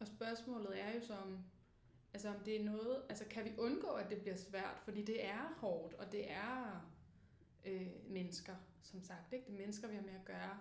[0.00, 1.38] og spørgsmålet er jo så, om,
[2.14, 5.24] altså om det er noget, altså kan vi undgå, at det bliver svært, fordi det
[5.24, 6.90] er hårdt, og det er
[7.64, 9.46] øh, mennesker, som sagt, ikke?
[9.46, 10.58] Det er mennesker, vi har med at gøre,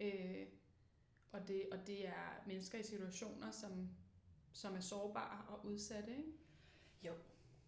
[0.00, 0.46] øh,
[1.32, 3.88] og, det, og det er mennesker i situationer, som,
[4.52, 6.32] som er sårbare og udsatte, ikke?
[7.02, 7.12] Jo,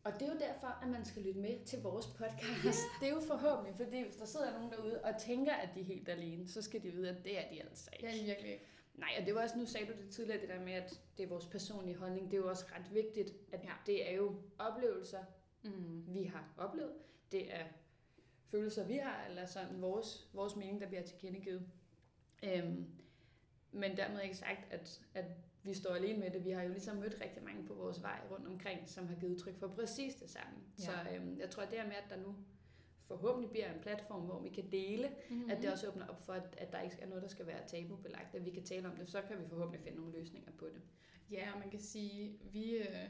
[0.05, 2.65] og det er jo derfor, at man skal lytte med til vores podcast.
[2.65, 3.01] Yeah.
[3.01, 5.85] Det er jo forhåbentlig, fordi hvis der sidder nogen derude og tænker, at de er
[5.85, 8.07] helt alene, så skal de vide, at det er de altså ikke.
[8.07, 8.65] Ja, virkelig ikke.
[8.95, 11.23] Nej, og det var også, nu sagde du det tidligere, det der med, at det
[11.23, 12.31] er vores personlige holdning.
[12.31, 13.73] Det er jo også ret vigtigt, at ja.
[13.87, 15.25] det er jo oplevelser,
[15.63, 16.15] mm.
[16.15, 16.93] vi har oplevet.
[17.33, 17.65] Det er
[18.51, 21.67] følelser, vi har, eller sådan vores, vores mening, der bliver tilkendegivet.
[22.43, 22.87] Øhm,
[23.73, 25.25] men dermed ikke sagt, at, at
[25.69, 26.45] vi står alene med det.
[26.45, 29.33] Vi har jo ligesom mødt rigtig mange på vores vej rundt omkring, som har givet
[29.33, 30.59] udtryk for præcis det samme.
[30.79, 30.85] Ja.
[30.85, 32.35] Så øhm, jeg tror, at det er med, at der nu
[33.05, 35.51] forhåbentlig bliver en platform, hvor vi kan dele, mm-hmm.
[35.51, 37.67] at det også åbner op for, at, at der ikke er noget, der skal være
[37.67, 40.67] tabubelagt, at vi kan tale om det, så kan vi forhåbentlig finde nogle løsninger på
[40.67, 40.83] det.
[41.31, 43.09] Ja, og man kan sige, vi, øh,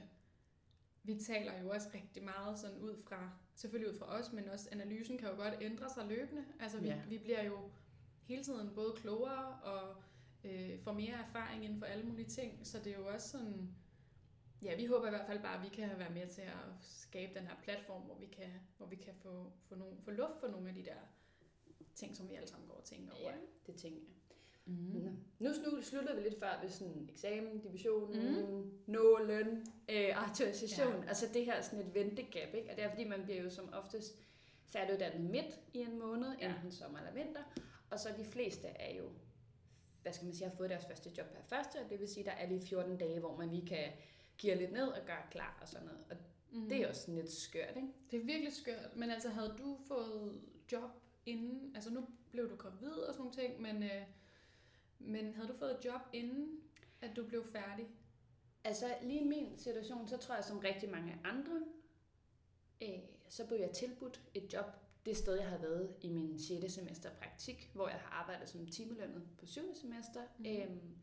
[1.03, 4.68] vi taler jo også rigtig meget sådan ud fra, selvfølgelig ud fra os, men også
[4.73, 6.44] analysen kan jo godt ændre sig løbende.
[6.61, 7.01] Altså vi, ja.
[7.09, 7.59] vi bliver jo
[8.23, 9.97] hele tiden både klogere og
[10.48, 13.74] øh, får mere erfaring inden for alle mulige ting, så det er jo også sådan,
[14.62, 17.38] ja, vi håber i hvert fald bare, at vi kan være med til at skabe
[17.38, 20.48] den her platform, hvor vi kan, hvor vi kan få, få, nogle, få luft for
[20.48, 21.00] nogle af de der
[21.94, 23.30] ting, som vi alle sammen går og tænker over.
[23.30, 24.14] Ja, det tænker jeg.
[24.68, 25.16] Mm.
[25.38, 25.50] Nu
[25.82, 28.70] sluttede vi lidt før ved sådan eksamen, division, mm.
[28.87, 31.02] nå løn, øh, autorisation.
[31.02, 31.08] Ja.
[31.08, 32.70] Altså det her sådan et ventegap, ikke?
[32.70, 34.18] Og det er fordi, man bliver jo som oftest
[34.66, 36.54] færdiguddannet midt i en måned, ja.
[36.54, 37.42] enten sommer eller vinter.
[37.90, 39.11] Og så de fleste er jo
[40.09, 42.25] hvad skal man sige, har fået deres første job per første, og det vil sige,
[42.25, 43.92] der er lige 14 dage, hvor man lige kan
[44.38, 46.05] give lidt ned og gøre klar og sådan noget.
[46.11, 46.16] Og
[46.51, 46.68] mm.
[46.68, 47.88] det er også lidt skørt, ikke?
[48.11, 50.40] Det er virkelig skørt, men altså havde du fået
[50.73, 50.90] job
[51.27, 54.03] inden, altså nu blev du gravid og sådan nogle ting, men, øh,
[54.99, 56.61] men havde du fået job inden,
[57.01, 57.87] at du blev færdig?
[58.64, 61.62] Altså lige i min situation, så tror jeg som rigtig mange andre,
[62.83, 66.72] øh, så blev jeg tilbudt et job det sted, jeg har været i min 6.
[66.72, 69.74] semester praktik, hvor jeg har arbejdet som timelønnet på 7.
[69.74, 70.20] semester.
[70.38, 70.46] Mm.
[70.46, 70.96] Øhm,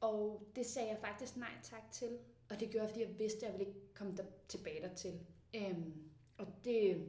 [0.00, 2.18] og det sagde jeg faktisk nej tak til.
[2.50, 5.20] Og det gjorde jeg, fordi jeg vidste, at jeg ville ikke komme der tilbage dertil.
[5.54, 7.08] Øhm, og det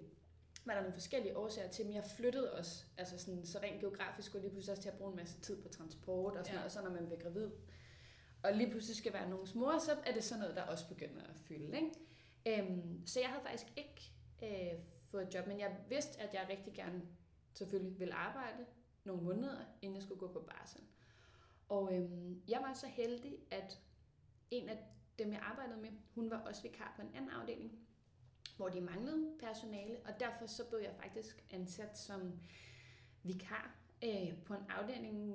[0.66, 4.36] var der nogle forskellige årsager til, men jeg flyttede også, altså sådan, så rent geografisk,
[4.36, 6.54] og lige pludselig også til at bruge en masse tid på transport og sådan ja.
[6.54, 7.50] noget, og så når man bliver gravid.
[8.44, 11.22] Og lige pludselig skal være nogens mor, så er det sådan noget, der også begynder
[11.22, 11.78] at fylde.
[11.78, 12.62] Ikke?
[12.64, 14.12] Øhm, så jeg havde faktisk ikke
[14.44, 14.80] øh,
[15.18, 17.02] fået et job, men jeg vidste, at jeg rigtig gerne
[17.54, 18.66] selvfølgelig ville arbejde
[19.04, 20.82] nogle måneder, inden jeg skulle gå på barsel.
[21.70, 23.80] Og øhm, jeg var så heldig, at
[24.52, 24.78] en af
[25.20, 27.80] dem, jeg arbejdede med, hun var også vikar på en anden afdeling,
[28.58, 32.40] hvor de manglede personale, og derfor så blev jeg faktisk ansat som
[33.24, 35.34] vikar øh, på en afdeling,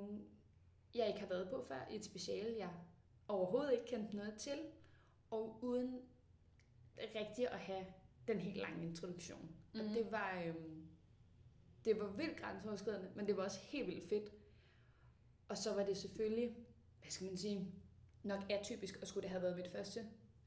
[0.94, 2.70] jeg ikke har været på før, i et speciale, jeg
[3.28, 4.58] overhovedet ikke kendte noget til,
[5.30, 6.00] og uden
[7.14, 7.86] rigtig at have
[8.28, 9.61] den helt lange introduktion.
[9.72, 9.80] Mm.
[9.80, 10.86] Og det var, øhm,
[11.84, 14.32] det var vildt grænseoverskridende, men det var også helt vildt fedt.
[15.48, 16.56] Og så var det selvfølgelig,
[17.00, 17.74] hvad skal man sige,
[18.22, 20.06] nok atypisk, og skulle det have været mit første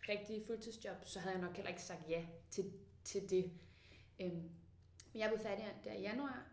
[0.10, 3.52] rigtige fuldtidsjob, så havde jeg nok heller ikke sagt ja til, til det.
[4.20, 4.50] Øhm,
[5.14, 6.52] men jeg blev færdig der i januar,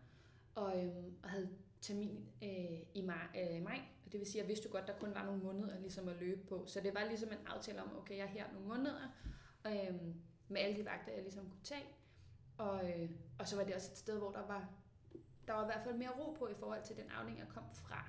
[0.55, 1.49] og, øhm, og havde
[1.81, 4.87] termin øh, i maj, øh, maj, og det vil sige, at jeg vidste jo godt,
[4.87, 6.65] der kun var nogle måneder ligesom at løbe på.
[6.65, 9.09] Så det var ligesom en aftale om, okay, jeg er her nogle måneder,
[9.67, 10.15] øhm,
[10.47, 11.85] med alle de vagter, jeg ligesom kunne tage.
[12.57, 14.69] Og, øh, og så var det også et sted, hvor der var,
[15.47, 17.63] der var i hvert fald mere ro på i forhold til den afdeling, jeg kom
[17.71, 18.07] fra.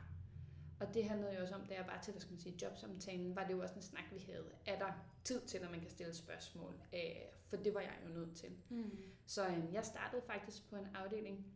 [0.80, 3.37] Og det handlede jo også om, da jeg var til, hvad skal man sige, jobsamtalen,
[3.37, 4.50] var det jo også en snak, vi havde.
[4.66, 4.92] Er der
[5.24, 6.74] tid til, når man kan stille spørgsmål?
[6.94, 7.00] Øh,
[7.46, 8.50] for det var jeg jo nødt til.
[8.68, 8.98] Mm.
[9.26, 11.46] Så øh, jeg startede faktisk på en afdeling,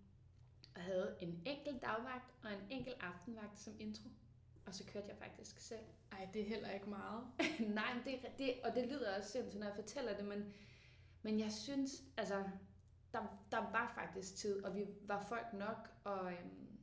[0.74, 4.08] og havde en enkelt dagvagt og en enkelt aftenvagt som intro.
[4.66, 5.84] Og så kørte jeg faktisk selv.
[6.12, 7.24] Ej, det er heller ikke meget.
[7.74, 10.54] Nej, men det, det, og det lyder også sindssygt, når jeg fortæller det, men
[11.22, 12.44] men jeg synes, altså,
[13.12, 16.78] der, der var faktisk tid, og vi var folk nok, og, øhm,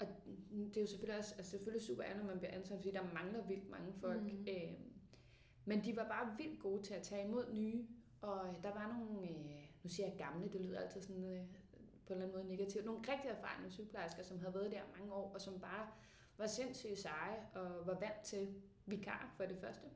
[0.00, 0.06] og
[0.48, 3.12] det er jo selvfølgelig også altså selvfølgelig super ærgerligt, når man bliver ansat, fordi der
[3.14, 4.22] mangler vildt mange folk.
[4.22, 4.46] Mm.
[4.48, 4.92] Øhm,
[5.64, 7.86] men de var bare vildt gode til at tage imod nye,
[8.20, 11.46] og der var nogle, øh, nu siger jeg gamle, det lyder altid sådan øh,
[12.06, 15.12] på en eller anden måde negativt, nogle rigtig erfarne sygeplejersker, som havde været der mange
[15.12, 15.86] år, og som bare
[16.38, 19.86] var sindssygt seje og var vant til vikar for det første.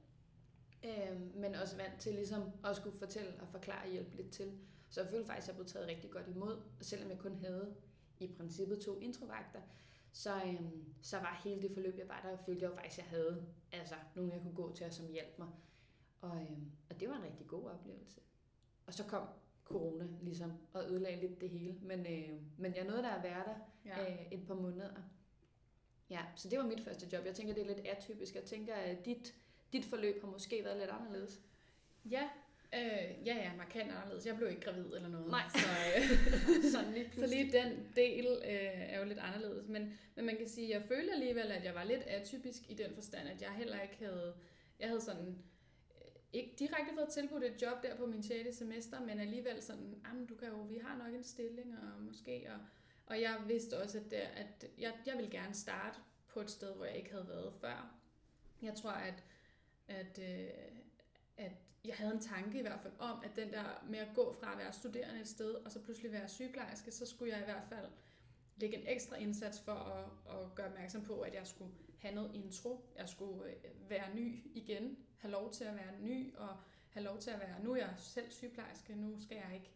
[0.85, 4.59] Øh, men også vant til ligesom at skulle fortælle og forklare og hjælpe lidt til.
[4.95, 6.63] Så jeg følte faktisk, at jeg blev taget rigtig godt imod.
[6.79, 7.75] Og selvom jeg kun havde
[8.21, 9.61] i princippet to introvagter,
[10.13, 13.05] så, øhm, så var hele det forløb, jeg var der, følte jeg jo faktisk, at
[13.05, 15.49] jeg havde altså, nogen, jeg kunne gå til, og som hjalp mig.
[16.21, 18.21] Og, øhm, og det var en rigtig god oplevelse.
[18.87, 19.29] Og så kom
[19.65, 21.79] corona ligesom, og ødelagde lidt det hele.
[21.83, 23.55] Men, øh, men jeg nåede der at være der
[23.85, 24.13] ja.
[24.13, 24.91] øh, et par måneder.
[26.11, 27.25] Ja, så det var mit første job.
[27.25, 28.35] Jeg tænker, det er lidt atypisk.
[28.35, 29.35] Jeg tænker, at dit,
[29.73, 31.41] dit forløb har måske været lidt anderledes.
[32.05, 32.29] Ja,
[32.75, 34.27] øh, ja, ja, markant anderledes.
[34.27, 35.31] Jeg blev ikke gravid eller noget.
[35.31, 35.43] Nej.
[35.55, 39.69] Så, øh, Sådan lige så lige den del øh, er jo lidt anderledes.
[39.69, 42.75] Men, men man kan sige, at jeg følte alligevel, at jeg var lidt atypisk i
[42.75, 44.35] den forstand, at jeg heller ikke havde...
[44.81, 45.39] Jeg havde sådan
[46.33, 48.57] ikke direkte fået tilbudt et job der på min 6.
[48.57, 52.51] semester, men alligevel sådan, jamen du kan jo, vi har nok en stilling, og måske,
[52.55, 52.59] og,
[53.07, 56.75] og jeg vidste også, at, der, at jeg, jeg ville gerne starte på et sted,
[56.75, 57.95] hvor jeg ikke havde været før.
[58.63, 59.25] Jeg tror, at,
[59.89, 60.49] at, øh,
[61.37, 61.53] at
[61.85, 64.53] jeg havde en tanke i hvert fald om, at den der med at gå fra
[64.53, 67.65] at være studerende et sted, og så pludselig være sygeplejerske, så skulle jeg i hvert
[67.69, 67.87] fald
[68.57, 72.35] lægge en ekstra indsats for at, at gøre opmærksom på, at jeg skulle have noget
[72.35, 72.95] intro.
[72.99, 76.57] Jeg skulle øh, være ny igen, have lov til at være ny, og
[76.89, 79.73] have lov til at være, nu er jeg selv sygeplejerske, nu skal jeg ikke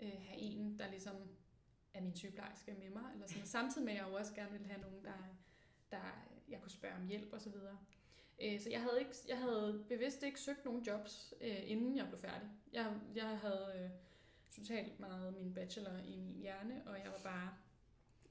[0.00, 1.16] øh, have en, der ligesom
[1.94, 3.46] er min sygeplejerske med mig, eller sådan.
[3.46, 5.36] samtidig med at jeg også gerne ville have nogen, der,
[5.90, 7.54] der jeg kunne spørge om hjælp osv.
[8.40, 11.96] Så, øh, så jeg havde, ikke, jeg havde bevidst ikke søgt nogen jobs, øh, inden
[11.96, 12.48] jeg blev færdig.
[12.72, 13.90] Jeg, jeg havde øh,
[14.50, 17.54] totalt meget min bachelor i min hjerne, og jeg var bare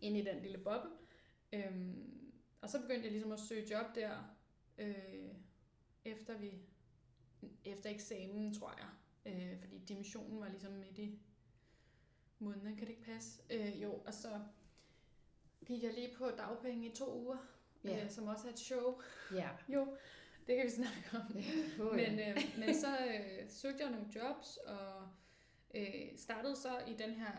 [0.01, 0.91] inde i den lille boble.
[1.53, 4.35] Øhm, og så begyndte jeg ligesom at søge job der,
[4.77, 5.35] øh,
[6.05, 6.51] efter vi
[7.65, 8.89] efter eksamen, tror jeg.
[9.33, 11.19] Øh, fordi dimensionen var ligesom midt i
[12.39, 13.41] måneden, kan det ikke passe?
[13.49, 14.41] Øh, jo, og så
[15.65, 17.37] gik jeg lige på dagpenge i to uger,
[17.85, 18.03] yeah.
[18.03, 19.01] øh, som også er et show.
[19.33, 19.49] Ja.
[19.73, 19.97] Jo,
[20.47, 21.37] det kan vi snakke om.
[21.87, 25.07] Oh, men, øh, men så øh, søgte jeg nogle jobs, og
[25.73, 27.31] øh, startede så i den her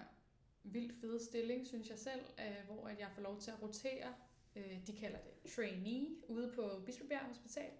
[0.62, 4.14] vildt fede stilling, synes jeg selv, øh, hvor at jeg får lov til at rotere.
[4.56, 7.70] Øh, de kalder det trainee ude på Bispebjerg Hospital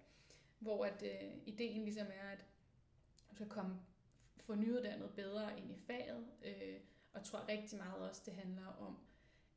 [0.61, 2.45] hvor at øh, ideen ligesom er, at
[3.29, 3.79] du skal komme
[4.39, 6.79] få nyuddannet bedre ind i faget, øh,
[7.13, 8.97] og tror rigtig meget også, det handler om,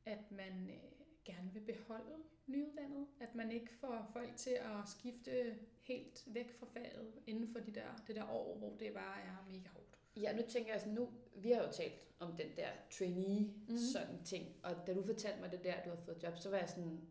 [0.05, 0.94] at man øh,
[1.25, 2.15] gerne vil beholde
[2.47, 7.59] nyuddannet, at man ikke får folk til at skifte helt væk fra faget inden for
[7.59, 9.97] de der, det der år, hvor det bare er mega hårdt.
[10.15, 13.77] Ja, nu tænker jeg sådan, nu, vi har jo talt om den der trainee mm-hmm.
[13.77, 16.57] sådan ting, og da du fortalte mig det der, du har fået job, så var
[16.57, 17.01] jeg sådan,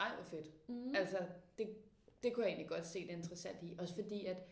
[0.00, 0.68] ej hvor fedt.
[0.68, 0.94] Mm-hmm.
[0.94, 1.26] Altså,
[1.58, 1.76] det,
[2.22, 3.74] det kunne jeg egentlig godt se det interessant i.
[3.78, 4.42] Også fordi, at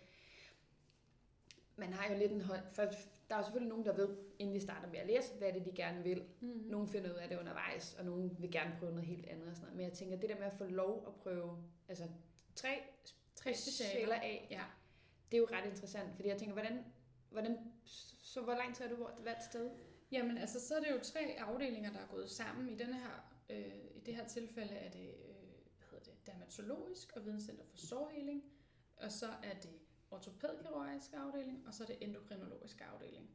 [1.77, 2.61] man har jo lidt en hånd...
[2.73, 2.83] For
[3.29, 4.09] der er selvfølgelig nogen, der ved,
[4.39, 6.25] inden de starter med at læse, hvad det de gerne vil.
[6.41, 6.49] Mm.
[6.49, 9.49] Nogle finder ud af det undervejs, og nogle vil gerne prøve noget helt andet.
[9.49, 9.77] Og sådan noget.
[9.77, 12.05] Men jeg tænker, det der med at få lov at prøve altså,
[12.55, 12.83] tre,
[13.35, 14.63] tre specialer af, ja.
[15.31, 16.15] det er jo ret interessant.
[16.15, 16.85] Fordi jeg tænker, hvordan,
[17.31, 17.59] hvordan,
[18.23, 19.71] så hvor lang tid er du hvert sted?
[20.13, 22.69] Jamen, altså, så er det jo tre afdelinger, der er gået sammen.
[22.69, 25.15] I, denne her, øh, i det her tilfælde er det
[26.27, 28.43] dermatologisk og videnscenter for sårheling,
[28.97, 29.71] og så er det
[30.13, 33.31] ortopædkirurgisk afdeling, og så det endokrinologisk afdeling.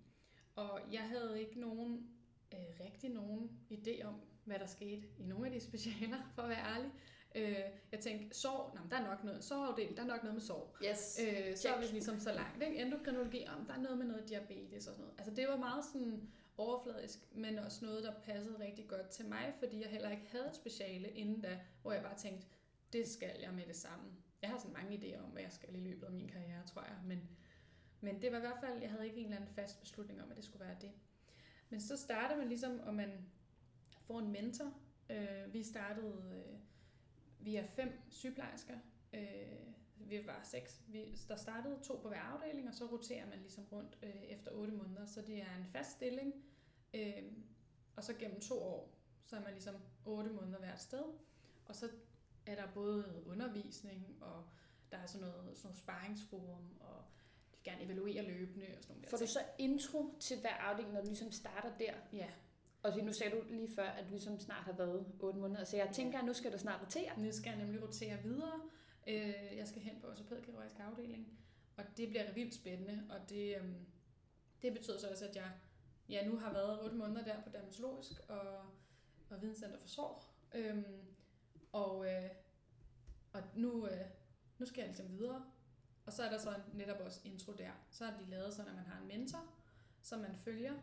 [0.55, 2.09] Og jeg havde ikke nogen
[2.53, 6.49] øh, rigtig nogen idé om, hvad der skete i nogle af de specialer, for at
[6.49, 6.91] være ærlig.
[7.35, 10.41] Øh, jeg tænkte, sår, nej, der er nok noget, sårafdeling, der er nok noget med
[10.41, 10.77] sår.
[10.89, 11.19] Yes.
[11.23, 12.63] Øh, så er vi ligesom så langt.
[12.63, 12.81] Ikke?
[12.81, 15.19] Endokrinologi, om der er noget med noget diabetes og sådan noget.
[15.19, 19.53] Altså det var meget sådan overfladisk, men også noget, der passede rigtig godt til mig,
[19.59, 22.47] fordi jeg heller ikke havde et speciale inden da, hvor jeg bare tænkte,
[22.93, 24.05] det skal jeg med det samme.
[24.41, 26.81] Jeg har sådan mange idéer om, hvad jeg skal i løbet af min karriere, tror
[26.81, 26.97] jeg.
[27.05, 27.29] Men,
[28.01, 30.31] men det var i hvert fald, jeg havde ikke en eller anden fast beslutning om,
[30.31, 30.91] at det skulle være det.
[31.69, 33.25] Men så starter man ligesom, og man
[34.01, 34.73] får en mentor.
[35.09, 36.59] Øh, vi startede, øh,
[37.39, 38.77] vi er fem sygeplejersker.
[39.13, 39.67] Øh,
[39.99, 40.81] vi var seks.
[40.87, 44.51] Vi, der startede to på hver afdeling, og så roterer man ligesom rundt øh, efter
[44.51, 45.05] otte måneder.
[45.05, 46.33] Så det er en fast stilling.
[46.93, 47.23] Øh,
[47.95, 51.03] og så gennem to år, så er man ligesom otte måneder hvert sted.
[51.65, 51.89] Og så
[52.47, 54.43] er der både undervisning, og
[54.91, 57.03] der er sådan noget, sådan noget sparringsforum, og
[57.51, 59.09] de vil gerne evaluere løbende og sådan noget.
[59.09, 61.93] Får du så intro til hver afdeling, når du ligesom starter der?
[62.13, 62.29] Ja.
[62.83, 65.77] Og nu sagde du lige før, at du ligesom snart har været 8 måneder, så
[65.77, 67.19] jeg tænker, at nu skal du snart rotere.
[67.19, 68.61] Nu skal jeg nemlig rotere videre.
[69.07, 71.39] Øh, jeg skal hen på ortopædkirurgisk afdeling,
[71.77, 73.85] og det bliver vildt spændende, og det, øhm,
[74.61, 75.51] det betyder så også, at jeg
[76.09, 78.61] ja, nu har været 8 måneder der på dermatologisk og,
[79.29, 80.33] og videnscenter for sår.
[80.53, 80.85] Øhm,
[81.77, 82.29] og, øh,
[83.33, 84.05] og nu, øh,
[84.57, 85.45] nu skal jeg ligesom videre.
[86.05, 87.71] Og så er der så netop også intro der.
[87.89, 89.43] Så har de lavet sådan, at man har en mentor,
[90.01, 90.73] som man følger.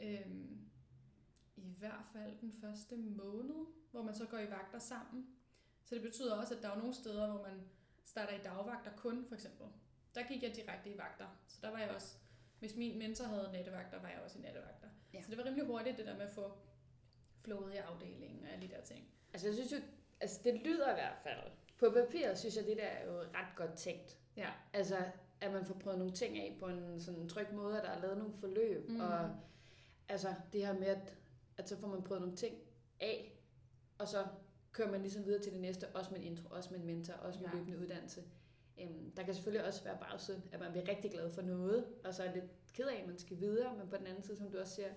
[0.00, 0.30] Øh,
[1.56, 5.26] I hvert fald den første måned, hvor man så går i vagter sammen.
[5.84, 7.60] Så det betyder også, at der er nogle steder, hvor man
[8.04, 9.66] starter i dagvagter kun, for eksempel.
[10.14, 11.26] Der gik jeg direkte i vagter.
[11.46, 12.16] Så der var jeg også,
[12.58, 14.88] hvis min mentor havde nattevagter, var jeg også i nattevagter.
[15.12, 15.22] Ja.
[15.22, 16.58] Så det var rimelig hurtigt, det der med at få
[17.40, 19.08] flowet i afdelingen og alle de der ting.
[19.32, 19.78] Altså jeg synes jo,
[20.20, 21.40] altså det lyder i hvert fald.
[21.78, 24.18] På papiret synes jeg, det der er jo ret godt tænkt.
[24.36, 24.48] Ja.
[24.72, 24.96] Altså,
[25.40, 28.00] at man får prøvet nogle ting af på en sådan tryg måde, at der er
[28.00, 29.00] lavet nogle forløb, Mm.
[29.00, 29.30] og
[30.08, 31.16] altså det her med, at,
[31.56, 32.56] at så får man prøvet nogle ting
[33.00, 33.38] af,
[33.98, 34.26] og så
[34.72, 37.14] kører man ligesom videre til det næste, også med en intro, også med en mentor,
[37.14, 37.52] også med Ja.
[37.56, 37.58] ja.
[37.58, 38.22] løbende uddannelse.
[38.80, 42.14] Øhm, der kan selvfølgelig også være bagsiden, at man bliver rigtig glad for noget, og
[42.14, 44.50] så er lidt ked af, at man skal videre, men på den anden side, som
[44.50, 44.88] du også siger,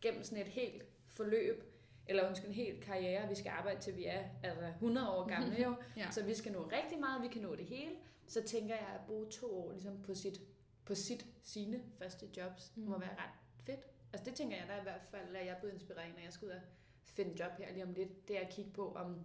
[0.00, 1.64] gennem sådan et helt forløb,
[2.08, 5.62] eller undskyld, en helt karriere, vi skal arbejde til vi er altså 100 år gamle
[5.62, 6.10] jo, Ja.
[6.10, 7.90] så vi skal nå rigtig meget, vi kan nå det hele,
[8.26, 10.40] så tænker jeg at bruge to år ligesom på sit,
[10.84, 12.82] på sit sine første jobs, Mm.
[12.82, 13.30] må være ret
[13.66, 13.80] fedt.
[14.12, 16.32] Altså det tænker jeg da i hvert fald, at jeg er blevet inspireret, når jeg
[16.32, 16.60] skal ud og
[17.04, 19.20] finde job her lige om lidt, det er at kigge på, om,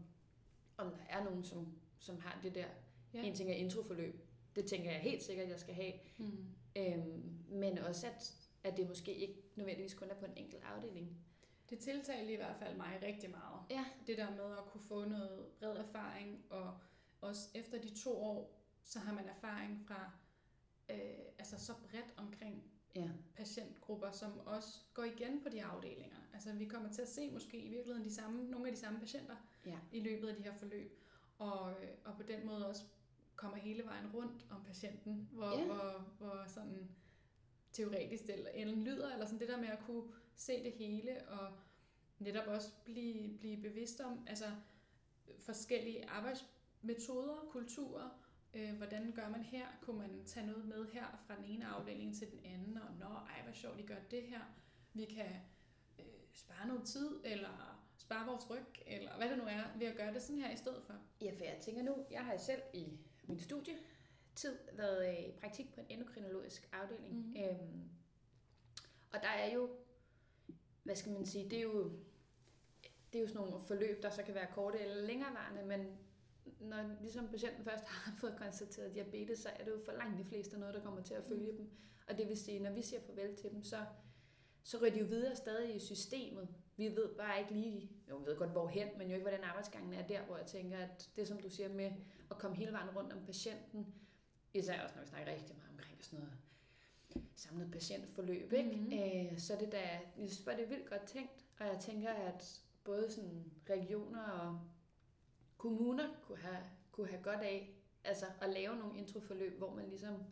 [0.78, 1.67] om der er nogen, som,
[2.00, 2.65] som har det der.
[3.13, 3.24] Ja.
[3.24, 4.15] En ting er introforløb,
[4.56, 6.46] det tænker jeg helt sikkert, jeg skal have, Mm.
[6.76, 11.17] øhm, men også at, at det måske ikke nødvendigvis kun er på en enkelt afdeling.
[11.71, 13.60] Det tiltalte i hvert fald mig rigtig meget.
[13.69, 13.86] Ja.
[14.07, 16.77] Det der med at kunne få noget bred erfaring, og
[17.21, 20.12] også efter de to år, så har man erfaring fra
[20.91, 20.97] øh,
[21.39, 22.63] altså så bredt omkring
[22.95, 23.10] Ja.
[23.36, 26.17] patientgrupper, som også går igen på de afdelinger.
[26.34, 28.99] Altså vi kommer til at se måske i virkeligheden de samme, nogle af de samme
[28.99, 29.77] patienter Ja.
[29.91, 30.99] i løbet af de her forløb,
[31.38, 32.84] og, øh, og på den måde også
[33.36, 35.65] kommer hele vejen rundt om patienten, hvor, Ja.
[35.65, 36.91] hvor, hvor sådan
[37.71, 40.03] teoretisk det enden lyder, eller sådan det der med at kunne
[40.36, 41.54] se det hele, og
[42.20, 44.46] netop også blive, blive bevidst om altså,
[45.39, 48.10] forskellige arbejdsmetoder, kulturer,
[48.54, 52.15] øh, hvordan gør man her, kunne man tage noget med her fra den ene afdeling
[52.15, 54.41] til den anden, og nå, ej, hvor sjovt, I gør det her,
[54.94, 55.36] vi kan
[56.00, 59.96] øh, spare noget tid, eller spare vores ryg, eller hvad det nu er, ved at
[59.96, 60.94] gøre det sådan her i stedet for.
[61.22, 65.74] Ja, for jeg tænker nu, jeg har selv i min studietid været øh, i praktik
[65.74, 67.15] på en endokrinologisk afdeling.
[67.15, 67.28] Mhm.
[67.28, 67.44] Mm.
[67.44, 67.89] Øhm,
[69.12, 69.70] og der er jo,
[70.84, 71.91] hvad skal man sige, det er jo,
[73.13, 75.98] det er jo sådan nogle forløb, der så kan være korte eller længerevarende, men
[76.60, 80.26] når ligesom patienten først har fået konstateret diabetes, så er det jo for langt de
[80.26, 81.58] fleste noget, der kommer til at følge mm.
[81.58, 81.70] dem.
[82.08, 83.78] Og det vil sige, når vi siger farvel til dem, så,
[84.63, 86.48] så ryger de jo videre stadig i systemet.
[86.78, 89.94] Vi ved bare ikke lige, jo, vi ved godt hvorhen, men jo ikke, hvordan arbejdsgangen
[89.94, 91.91] er der, hvor jeg tænker, at det som du siger med
[92.32, 93.94] at komme hele vejen rundt om patienten,
[94.54, 96.38] især også når vi snakker rigtig meget omkring sådan noget
[97.36, 98.71] samlet patientforløb, ikke?
[98.71, 98.93] Mhm.
[98.93, 99.78] Øh, så det da,
[100.17, 104.24] jeg synes bare, det er vildt godt tænkt, og jeg tænker, at både sådan regioner
[104.24, 104.60] og
[105.58, 110.24] kommuner kunne have, kunne have godt af altså at lave nogle introforløb, hvor man ligesom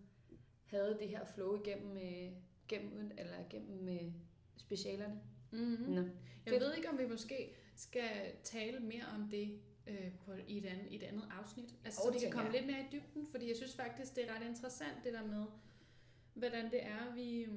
[0.65, 2.32] havde det her flow igennem, øh,
[2.68, 4.13] gennem, eller gennem øh,
[4.58, 5.20] specialerne.
[5.52, 5.94] Mm-hmm.
[5.94, 6.02] Nå.
[6.02, 6.10] Jeg
[6.48, 6.62] Fedt.
[6.62, 10.88] ved ikke, om vi måske skal tale mere om det øh, på, i, et andet,
[10.89, 11.76] i et andet afsnit.
[11.86, 12.62] Altså, Åh, så det vi kan komme jeg.
[12.62, 15.46] lidt mere i dybden, fordi jeg synes faktisk, det er ret interessant, det der med,
[16.34, 17.48] hvordan det er, vi...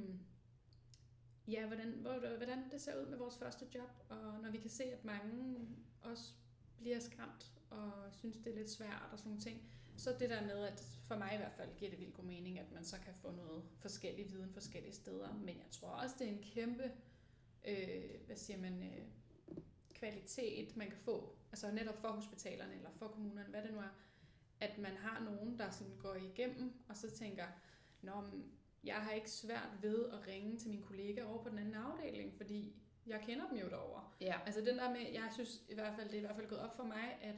[1.49, 4.71] Ja, hvordan, hvor, hvordan det ser ud med vores første job, og når vi kan
[4.71, 5.59] se, at mange
[6.03, 6.35] også
[6.79, 9.63] bliver skræmt og synes, det er lidt svært og sådan nogle ting.
[9.97, 12.59] Så det der med, at for mig i hvert fald giver det vildt god mening,
[12.59, 15.33] at man så kan få noget forskellig viden forskellige steder.
[15.33, 16.93] Men jeg tror også, det er en kæmpe,
[17.65, 19.05] øh, hvad siger man, øh,
[19.95, 23.95] kvalitet, man kan få, altså netop for hospitalerne eller for kommunerne, hvad det nu er,
[24.61, 27.45] at man har nogen, der sådan går igennem, og så tænker,
[28.03, 28.53] Nå, men
[28.85, 32.35] jeg har ikke svært ved at ringe til min kollega over på den anden afdeling,
[32.37, 34.05] fordi jeg kender dem jo derovre.
[34.21, 34.41] Ja.
[34.47, 36.61] Altså den der med, jeg synes i hvert fald, det er i hvert fald gået
[36.61, 37.35] op for mig, at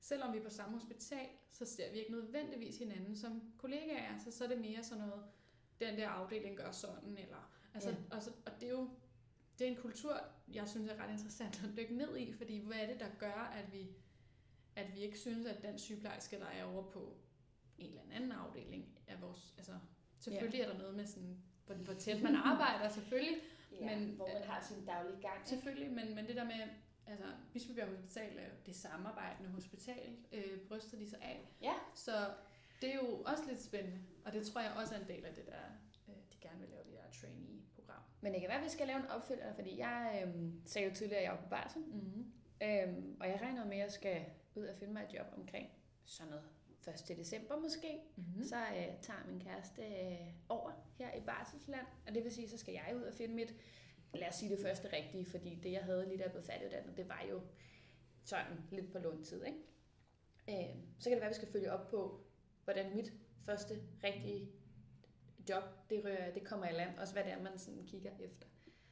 [0.00, 4.30] selvom vi er på samme hospital, så ser vi ikke nødvendigvis hinanden som kollegaer, så,
[4.30, 5.24] så er det mere sådan noget,
[5.80, 7.96] den der afdeling gør sådan, eller, altså, Ja.
[8.16, 8.90] og, så, og det er jo
[9.58, 10.20] det er en kultur,
[10.52, 13.52] jeg synes er ret interessant at dykke ned i, fordi hvad er det, der gør,
[13.54, 13.88] at vi,
[14.76, 17.16] at vi ikke synes, at den sygeplejerske, der er over på
[17.78, 19.72] en eller anden afdeling, er vores, altså
[20.18, 23.36] selvfølgelig er der noget med sådan, hvor, hvor tæt man arbejder, selvfølgelig,
[23.80, 25.48] ja Men, hvor man har sin daglige gang.
[25.48, 26.60] Selvfølgelig, men, men det der med,
[27.06, 31.48] altså Bispebjerg Hospital er jo det samarbejdende hospital, øh, bryster de sig af.
[31.62, 31.74] Ja.
[31.94, 32.30] Så
[32.80, 35.34] det er jo også lidt spændende, og det tror jeg også er en del af
[35.34, 35.64] det der,
[36.08, 38.02] øh, de gerne vil lave det der trainee-program.
[38.20, 40.94] Men det kan være, at vi skal lave en opfølger, fordi jeg øhm, sagde jo
[40.94, 41.82] tidligere, at jeg var på barsel.
[41.82, 42.32] Mm-hmm.
[42.62, 45.68] Øhm, og jeg regner med, at jeg skal ud og finde mig et job omkring
[46.04, 46.44] sådan noget
[46.90, 47.16] 1.
[47.16, 48.00] december måske.
[48.16, 48.44] Mm-hmm.
[48.44, 52.58] Så øh, tager min kæreste øh, over her i barselsland, og det vil sige, så
[52.58, 53.54] skal jeg ud og finde mit,
[54.14, 57.08] lad os sige det første rigtige, fordi det jeg havde lige der blevet færdiguddannet, det
[57.08, 57.40] var jo
[58.24, 59.58] sådan lidt på låntid, ikke?
[60.48, 62.20] Øh, så kan det være, at vi skal følge op på,
[62.64, 64.48] hvordan mit første rigtige
[65.48, 68.46] job, det, rører, det kommer i land, også hvad det er, man sådan kigger efter.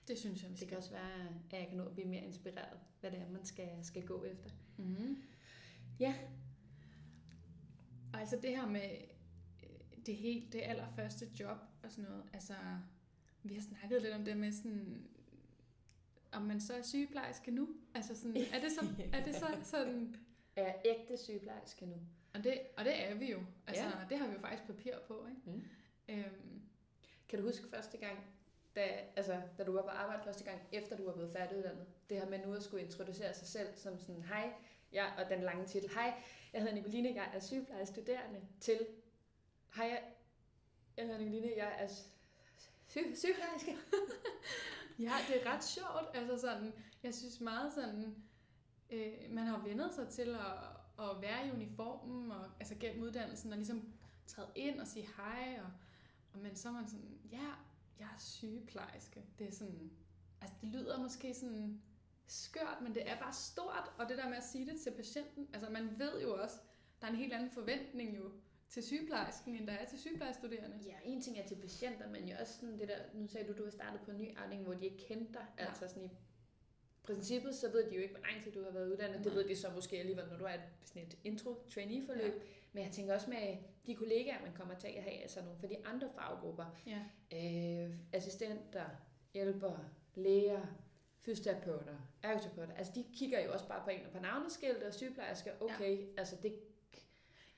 [0.09, 1.13] Det synes jeg, Det kan også være,
[1.51, 4.25] at jeg kan nå at blive mere inspireret, hvad det er, man skal, skal gå
[4.25, 4.51] efter.
[4.77, 5.23] Mm-hmm.
[6.01, 6.15] Ja.
[8.17, 8.91] Og altså det her med
[9.63, 9.69] øh,
[10.07, 12.55] det helt, det allerførste job og sådan noget, altså
[13.43, 15.07] vi har snakket lidt om det med sådan
[16.33, 17.69] om man så er sygeplejerske nu.
[17.95, 20.17] Altså sådan, er det så, er det så sådan...
[20.57, 21.97] Er ægte sygeplejerske nu?
[22.35, 23.41] Og det, og det er vi jo.
[23.67, 23.91] Altså, Ja.
[24.11, 25.41] det har vi jo faktisk papir på, ikke?
[25.59, 25.65] Mm.
[26.09, 26.63] Øhm,
[27.29, 28.19] Kan du huske første gang,
[28.77, 31.87] da, altså, da du var på arbejde første gang, efter du var blevet færdiguddannet?
[32.11, 34.53] Det her med nu at skulle introducere sig selv som sådan, hej,
[34.93, 36.23] ja, og den lange titel, hej,
[36.57, 38.87] jeg hedder Nicoline, jeg er sygeplejestuderende, til,
[39.75, 40.03] hej, jeg,
[40.97, 41.89] jeg hedder Nicoline, jeg er
[42.89, 43.77] sy- sygeplejerske.
[44.99, 46.11] Ja, det er ret sjovt.
[46.17, 48.25] Altså sådan, jeg synes meget sådan,
[48.91, 53.51] øh, man har vendet sig til at, at være i uniformen, og, altså gennem uddannelsen,
[53.53, 53.93] og ligesom
[54.27, 55.71] træde ind og sige hej, og,
[56.33, 57.47] og men så er man sådan, ja,
[57.99, 59.25] jeg er sygeplejerske.
[59.39, 59.91] Det er sådan,
[60.41, 61.83] altså det lyder måske sådan
[62.27, 65.49] skørt, men det er bare stort, og det der med at sige det til patienten,
[65.53, 66.57] altså man ved jo også,
[67.01, 68.31] der er en helt anden forventning jo
[68.69, 70.77] til sygeplejersken, end der er til sygeplejestuderende.
[70.87, 73.59] Ja, en ting er til patienter, men jo også sådan det der, nu sagde du,
[73.59, 75.47] du har startet på en ny afdeling, hvor de ikke kendte dig.
[75.59, 75.67] Ja.
[75.67, 76.11] Altså sådan i
[77.03, 79.19] princippet, så ved de jo ikke, hvor lang tid du har været uddannet.
[79.19, 79.35] Det Nej.
[79.35, 82.35] ved de så måske alligevel, når du er et, sådan et intro-trainee-forløb.
[82.35, 82.41] Ja.
[82.73, 83.57] Men jeg tænker også med
[83.87, 86.77] de kollegaer, man kommer til at have, altså nogle fra de andre faggrupper.
[86.87, 87.01] Ja.
[87.33, 88.85] Øh, assistenter,
[89.35, 90.67] hjælpere, læger,
[91.27, 92.75] fysioterapeuter, ergoterapeuter.
[92.75, 95.53] Altså de kigger jo også bare på en og på navneskilt og sygeplejersker.
[95.61, 96.05] Okay, ja.
[96.17, 96.55] altså det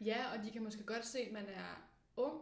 [0.01, 2.41] Ja, og de kan måske godt se, at man er ung,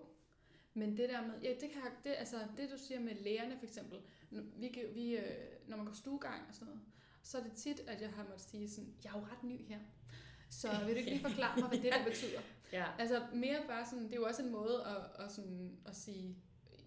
[0.75, 3.67] men det der med, ja, det kan, det, altså, det du siger med lægerne for
[3.67, 3.99] eksempel,
[4.31, 6.83] vi, vi, øh, når man går stuegang og sådan noget,
[7.23, 9.67] så er det tit, at jeg har måttet sige sådan, jeg er jo ret ny
[9.69, 9.79] her,
[10.51, 12.41] så vil du ikke lige forklare mig, hvad det der betyder?
[12.73, 12.87] ja.
[12.99, 16.37] Altså mere bare sådan, det er jo også en måde at, at, sådan, at sige,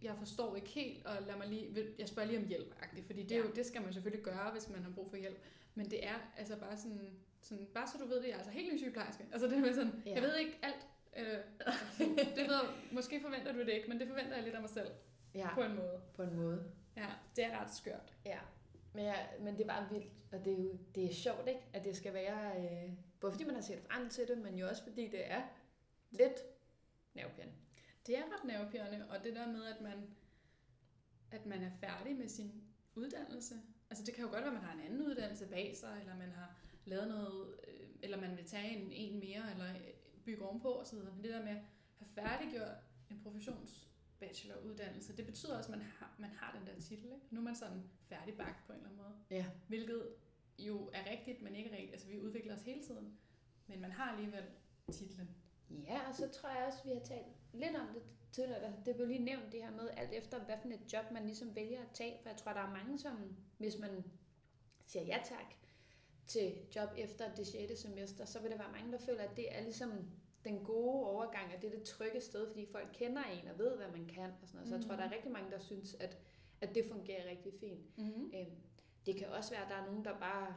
[0.03, 2.75] jeg forstår ikke helt, og lad mig lige, jeg spørger lige om hjælp,
[3.05, 5.37] fordi det, er jo, det skal man selvfølgelig gøre, hvis man har brug for hjælp.
[5.75, 8.51] Men det er altså bare sådan, sådan bare så du ved det, jeg er altså
[8.51, 9.25] helt ny sygeplejerske.
[9.31, 10.13] Altså det er med sådan, Ja.
[10.13, 10.87] jeg ved ikke alt.
[11.17, 11.25] Øh,
[12.17, 14.69] det ved jeg, måske forventer du det ikke, men det forventer jeg lidt af mig
[14.69, 14.91] selv,
[15.35, 16.01] ja, på en måde.
[16.15, 16.63] på en måde.
[16.97, 18.13] Ja, det er ret skørt.
[18.25, 18.39] Ja,
[18.93, 21.61] men, jeg, men det er bare vildt, og det er jo det er sjovt, ikke?
[21.73, 24.67] At det skal være, øh, både fordi man har set frem til det, men jo
[24.67, 25.41] også fordi det er
[26.11, 26.39] lidt
[27.13, 27.53] nervepirrende.
[28.09, 30.15] Det er ret nervepirrende, og det der med, at man,
[31.31, 32.51] at man er færdig med sin
[32.95, 33.55] uddannelse.
[33.89, 36.17] Altså det kan jo godt være, at man har en anden uddannelse bag sig, eller
[36.17, 36.55] man har
[36.85, 39.81] lavet noget, øh, eller man vil tage en, en mere, eller øh,
[40.25, 40.97] bygge ovenpå osv.
[40.97, 41.61] Men det der med at
[41.97, 42.77] have færdiggjort
[43.09, 47.05] en professionsbacheloruddannelse, det betyder også, at man har, man har den der titel.
[47.05, 47.25] Ikke?
[47.31, 49.15] Nu er man sådan færdigbagt på en eller anden måde.
[49.29, 49.45] Ja.
[49.67, 50.07] Hvilket
[50.59, 51.91] jo er rigtigt, men ikke rigtigt.
[51.91, 53.17] Altså vi udvikler os hele tiden.
[53.67, 54.43] Men man har alligevel
[54.91, 55.29] titlen.
[55.87, 58.01] Ja, og så tror jeg også, vi har talt lidt om det
[58.31, 58.73] tidligere.
[58.85, 61.55] Det blev lige nævnt det her med, alt efter hvad for et job man ligesom
[61.55, 62.17] vælger at tage.
[62.21, 64.03] For jeg tror, der er mange, som hvis man
[64.85, 65.53] siger ja tak
[66.27, 67.79] til job efter det 6.
[67.79, 69.91] semester, så vil der være mange, der føler, at det er ligesom
[70.43, 73.77] den gode overgang, at det er det trygge sted, fordi folk kender en og ved,
[73.77, 74.31] hvad man kan.
[74.41, 74.69] Og sådan noget.
[74.69, 76.17] Så jeg tror, der er rigtig mange, der synes, at,
[76.61, 77.97] at det fungerer rigtig fint.
[77.97, 78.31] Mm-hmm.
[78.35, 78.55] Øhm,
[79.05, 80.55] det kan også være, at der er nogen, der bare,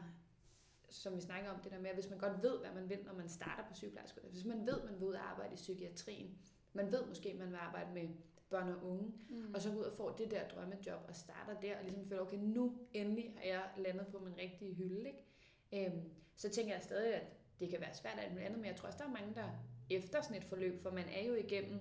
[0.93, 2.99] som vi snakker om det der med, at hvis man godt ved, hvad man vil,
[3.07, 5.57] når man starter på sygeplejerske, hvis man ved, at man vil ud og arbejde i
[5.57, 6.39] psykiatrien,
[6.73, 8.09] man ved måske, at man vil arbejde med
[8.51, 9.55] børn og unge, Mm.
[9.55, 12.23] og så gå ud og få det der drømmejob og starter der, og ligesom føler,
[12.23, 15.87] okay, nu endelig har jeg landet på min rigtige hylde, ikke?
[15.93, 16.03] Øhm,
[16.37, 17.23] så tænker jeg stadig, at
[17.61, 19.49] det kan være svært muligt andet, men jeg tror også, der er mange, der
[19.91, 21.81] efter sådan et forløb, for man er jo igennem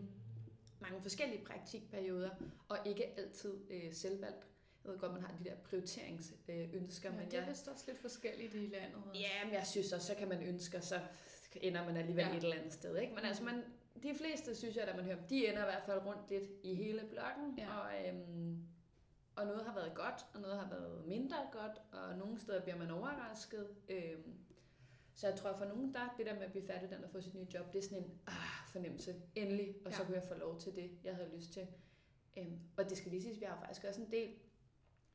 [0.81, 2.29] mange forskellige praktikperioder,
[2.69, 4.47] og ikke altid øh, selvvalgt.
[4.83, 7.67] Jeg ved godt, man har de der prioriteringsønsker, ønsker, Ja, men det er jeg, vist
[7.67, 8.95] også lidt forskelligt i landet.
[9.07, 9.19] også.
[9.19, 10.99] Ja, men jeg synes også, så kan man ønske, og så
[11.55, 12.37] ender man alligevel Ja.
[12.37, 12.97] et eller andet sted.
[12.97, 13.13] Ikke?
[13.15, 13.63] Men altså, man,
[14.03, 16.75] de fleste, synes jeg, da man hører de ender i hvert fald rundt lidt i
[16.75, 17.57] hele blokken.
[17.57, 17.77] Ja.
[17.77, 18.57] Og, øhm,
[19.35, 22.77] og noget har været godt, og noget har været mindre godt, og nogle steder bliver
[22.77, 23.67] man overrasket.
[23.89, 24.33] Øhm,
[25.15, 27.35] så jeg tror for nogen, der det der med at blive færdiguddannet og få sit
[27.35, 28.33] nye job, det er sådan en ah,
[28.71, 29.15] fornemmelse.
[29.35, 29.97] Endelig, og ja.
[29.97, 31.67] så kunne jeg få lov til det, jeg havde lyst til.
[32.37, 34.29] Øhm, og det skal lige siges, vi har faktisk også en del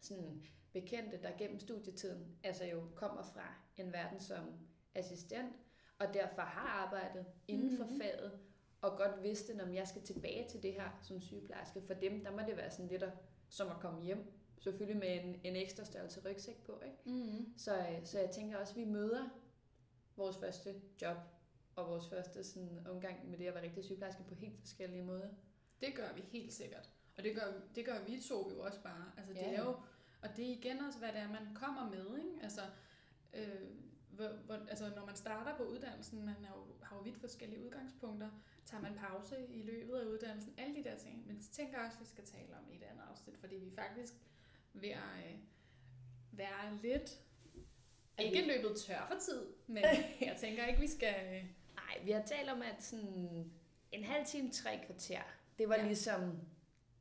[0.01, 0.42] sådan
[0.72, 4.44] bekendte, der gennem studietiden altså jo kommer fra en verden som
[4.94, 5.53] assistent,
[5.99, 8.01] og derfor har arbejdet inden for Mhm.
[8.01, 8.38] faget,
[8.80, 11.82] og godt vidste, når jeg skal tilbage til det her som sygeplejerske.
[11.86, 13.12] For dem, der må det være sådan lidt at,
[13.49, 14.32] som at komme hjem.
[14.59, 16.80] Selvfølgelig med en, en ekstra størrelse rygsæk på.
[16.84, 16.97] Ikke?
[17.05, 17.55] Mm-hmm.
[17.59, 19.28] Så, øh, så jeg tænker også, at vi møder
[20.16, 21.16] vores første job
[21.76, 25.28] og vores første sådan, omgang med det at være rigtig sygeplejerske på helt forskellige måder.
[25.80, 26.90] Det gør vi helt sikkert.
[27.19, 29.05] Og det gør, det gør vi to jo også bare.
[29.17, 29.55] Altså, det Ja.
[29.55, 29.71] er jo,
[30.23, 32.19] og det er igen også, hvad det er, man kommer med.
[32.19, 32.43] Ikke?
[32.43, 32.61] Altså,
[33.35, 33.61] øh,
[34.11, 37.64] hvor, hvor, altså, når man starter på uddannelsen, man er jo, har jo vidt forskellige
[37.64, 38.31] udgangspunkter.
[38.67, 40.55] Tager man pause i løbet af uddannelsen?
[40.59, 41.27] Alle de der ting.
[41.27, 43.71] Men det tænker jeg også, vi skal tale om i et andet afsnit, fordi vi
[43.75, 44.12] faktisk
[44.73, 45.39] ved at øh,
[46.33, 47.21] være lidt...
[48.19, 49.85] Ikke vi- løbet tør for tid, men
[50.29, 51.14] jeg tænker ikke, vi skal...
[51.37, 51.45] Øh,
[51.75, 53.53] Nej, vi har talt om, at sådan
[53.93, 55.23] en halv time, tre kvarter,
[55.59, 55.87] det var ja.
[55.87, 56.39] ligesom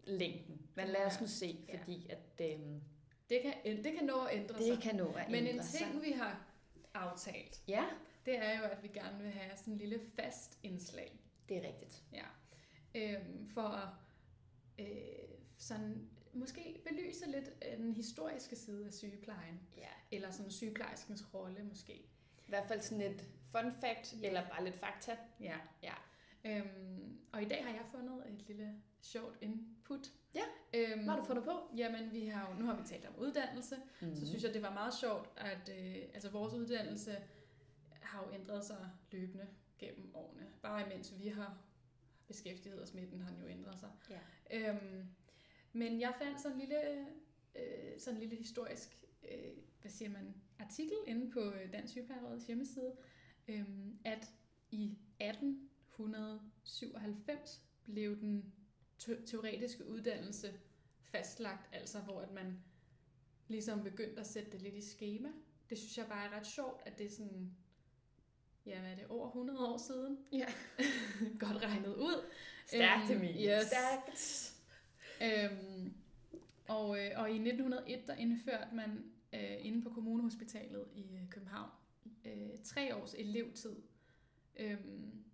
[0.06, 0.62] længden.
[0.76, 1.78] Men lad os nu se, Ja.
[1.78, 2.82] fordi at, øhm,
[3.30, 4.84] Det kan, det kan nå at ændre Det sig.
[4.84, 5.80] kan nå at Men en ændre sig.
[5.80, 6.46] ting, vi har
[6.94, 7.86] aftalt, Ja,
[8.26, 11.20] det er jo, at vi gerne vil have sådan en lille fast indslag.
[11.50, 12.04] det er rigtigt.
[12.14, 12.26] Ja.
[12.96, 13.90] Øhm, for at
[14.80, 14.88] øh,
[15.58, 19.60] sådan, måske belyse lidt af den historiske side af sygeplejen.
[19.78, 19.88] Ja.
[20.12, 21.94] Eller sådan sygeplejerskens rolle måske.
[21.94, 24.28] I hvert fald sådan et fun fact, Ja.
[24.28, 25.18] eller bare lidt fakta.
[25.40, 25.58] Ja.
[25.84, 25.94] Ja.
[26.46, 30.12] Øhm, og i dag har jeg fundet et lille sjovt input.
[30.36, 30.44] Ja.
[30.74, 31.52] Øhm, Hvad har du fundet på?
[31.78, 34.08] Jamen, vi har jo, nu har vi talt om uddannelse, mm.
[34.08, 34.16] Mhm.
[34.16, 37.18] så synes jeg, det var meget sjovt, at øh, altså, vores uddannelse
[38.02, 39.48] har jo ændret sig løbende
[39.80, 40.48] gennem årene.
[40.62, 41.58] Bare imens vi har
[42.28, 43.92] beskæftiget os med den, har den jo ændret sig.
[44.10, 44.70] Ja.
[44.70, 45.06] Øhm,
[45.74, 47.08] men jeg fandt sådan en lille,
[47.56, 52.46] øh, sådan en lille historisk øh, hvad siger man, artikel inde på øh, Dansk Sygeplejerådets
[52.48, 52.96] hjemmeside,
[53.48, 53.66] øh,
[54.06, 54.32] at
[54.72, 54.98] i
[56.04, 58.54] 1897 blev den
[59.00, 60.54] te- teoretiske uddannelse
[61.02, 62.58] fastlagt, altså hvor at man
[63.48, 65.30] ligesom begyndte at sætte det lidt i schema.
[65.70, 67.52] Det synes jeg bare er ret sjovt, at det er sådan,
[68.66, 70.18] ja, hvad er det, over 100 år siden?
[70.32, 70.46] Ja.
[71.40, 72.26] Godt regnet ud.
[72.68, 73.58] Stærkt, Øhm, Emilie.
[73.60, 73.66] yes.
[73.68, 74.52] Stærkt.
[75.22, 75.94] Øhm,
[76.68, 81.70] og, øh, og i 1901, der indførte man øh, inde på kommunehospitalet i øh, København
[82.26, 83.76] øh, tre års elevtid.
[84.60, 85.25] Øhm,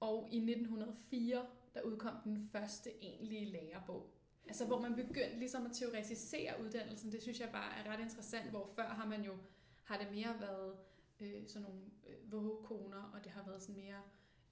[0.00, 4.12] og i 1904, der udkom den første egentlige lærebog.
[4.48, 7.12] Altså hvor man begyndte ligesom at teoretisere uddannelsen.
[7.12, 9.36] Det synes jeg bare er ret interessant, hvor før har man jo,
[9.84, 10.76] har det mere været
[11.20, 14.02] øh, sådan nogle øh, vågekoner, og det har været sådan mere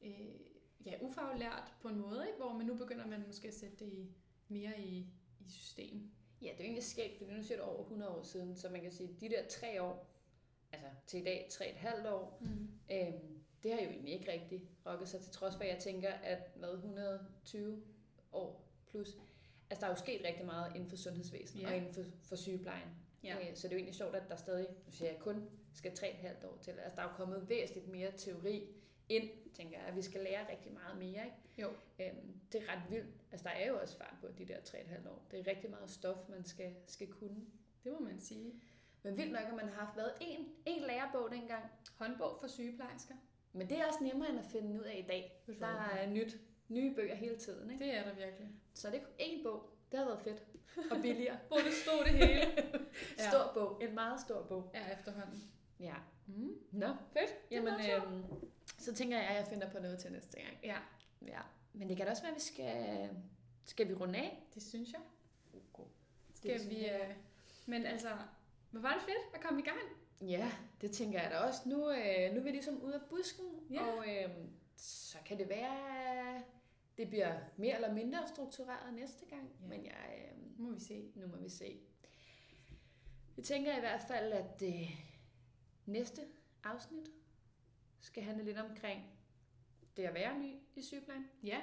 [0.02, 0.40] øh,
[0.86, 2.38] ja, ufaglært på en måde, ikke?
[2.38, 4.14] hvor man nu begynder man måske at sætte det i,
[4.48, 5.06] mere i,
[5.40, 6.10] i system.
[6.42, 8.68] Ja, det er jo egentlig skægt, fordi nu siger det over 100 år siden, så
[8.68, 10.10] man kan sige, at de der tre år,
[10.72, 12.68] altså til i dag tre et halvt år, Mm.
[12.92, 16.10] øhm, det har jo egentlig ikke rigtig rokket sig, til trods for, at jeg tænker,
[16.12, 17.82] at hvad, 120
[18.32, 19.08] år plus,
[19.70, 21.68] altså der er jo sket rigtig meget inden for sundhedsvæsenet Ja.
[21.68, 22.88] og inden for, for sygeplejen.
[23.24, 23.50] Ja.
[23.50, 25.96] Øh, så det er jo egentlig sjovt, at der stadig, nu siger jeg kun, skal
[25.96, 26.70] tre et halvt år til.
[26.70, 28.68] Altså der er jo kommet væsentligt mere teori
[29.08, 31.36] ind, tænker jeg, at vi skal lære rigtig meget mere, ikke?
[31.58, 31.68] Jo.
[32.00, 33.14] Øhm, det er ret vildt.
[33.32, 35.26] Altså, der er jo også fart på de der 3,5 år.
[35.30, 37.46] Det er rigtig meget stof, man skal, skal kunne.
[37.84, 38.54] Det må man sige.
[39.02, 41.64] Men vildt nok, at man har haft været en, en lærebog dengang.
[41.94, 43.14] Håndbog for sygeplejersker.
[43.54, 45.42] Men det er også nemmere, end at finde ud af i dag.
[45.60, 46.36] Der er nyt,
[46.68, 47.84] nye bøger hele tiden, ikke?
[47.84, 48.48] Det er der virkelig.
[48.74, 49.70] Så det er én bog.
[49.90, 50.44] Det har været fedt.
[50.90, 51.38] Og billigere.
[51.48, 52.40] Hvor det stod det hele.
[53.18, 53.30] Ja.
[53.30, 53.82] Stor bog.
[53.82, 54.70] En meget stor bog.
[54.74, 55.50] Ja, efterhånden.
[55.80, 55.94] Ja.
[56.26, 56.52] Mm.
[56.72, 57.34] Nå, fedt.
[57.50, 58.24] Jamen, øhm,
[58.78, 60.58] så tænker jeg, at jeg finder på noget til næste gang.
[60.62, 60.76] Ja,
[61.26, 61.40] Ja.
[61.72, 63.08] Men det kan da også være, at vi skal...
[63.64, 64.46] Skal vi runde af?
[64.54, 65.00] det synes jeg.
[65.54, 65.90] Okay.
[66.34, 66.88] Skal vi...
[66.88, 67.14] Øh...
[67.66, 68.08] Men altså,
[68.70, 69.80] hvor var det fedt at komme i gang.
[70.28, 71.60] Ja, det tænker jeg da også.
[71.68, 73.82] Nu, øh, nu er vi ligesom ude af busken, Ja.
[73.86, 74.30] og øh,
[74.76, 76.42] så kan det være,
[76.98, 79.50] det bliver mere eller mindre struktureret næste gang.
[79.62, 79.66] Ja.
[79.66, 81.12] Men jeg, øh, må vi se.
[81.14, 81.80] nu må vi se.
[83.36, 84.90] Jeg tænker i hvert fald, at øh,
[85.86, 86.22] næste
[86.64, 87.10] afsnit
[88.00, 89.02] skal handle lidt omkring
[89.96, 91.26] det at være ny i sygeplejen.
[91.42, 91.60] Ja,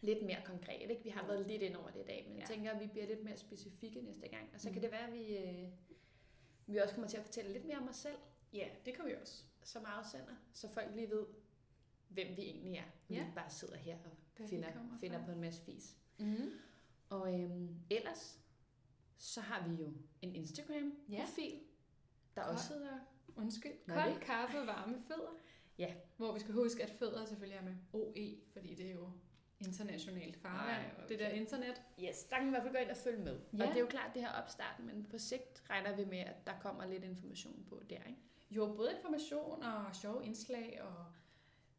[0.00, 1.02] Lidt mere konkret, ikke?
[1.04, 2.54] Vi har været lidt ind over det i dag, men jeg Ja.
[2.54, 4.50] tænker, at vi bliver lidt mere specifikke næste gang.
[4.54, 4.72] Og så Mhm.
[4.74, 5.68] kan det være, at vi, øh,
[6.66, 8.16] vi også kommer til at fortælle lidt mere om os selv,
[8.52, 9.42] ja, det kan vi også.
[9.62, 11.26] som afsender, så folk lige ved,
[12.08, 12.84] hvem vi egentlig er.
[13.08, 13.20] Vi Ja.
[13.20, 15.96] ikke bare sidder her og Hvad vi finder, finder på en masse fis.
[16.18, 16.50] Mm.
[17.08, 18.40] Og øhm, ellers,
[19.18, 19.92] så har vi jo
[20.22, 21.60] en Instagram-profil,
[22.36, 22.52] der Godt.
[22.54, 22.98] også hedder...
[23.36, 23.72] Undskyld.
[23.88, 25.36] Kold kaffe, varme fødder.
[25.78, 25.94] Ja.
[26.16, 29.10] Hvor vi skal huske, at fødder selvfølgelig er med OE, fordi det er jo
[29.60, 30.68] internationalt farvand.
[30.86, 31.08] Ej, okay.
[31.08, 31.82] Det der internet.
[32.04, 33.40] Yes, der kan man i hvert fald gå ind og følge med.
[33.52, 33.62] Ja.
[33.62, 36.46] Og det er jo klart, det her opstarten, men på sigt regner vi med, at
[36.46, 38.20] der kommer lidt information på der, ikke?
[38.50, 41.06] Jo, både information og sjove indslag og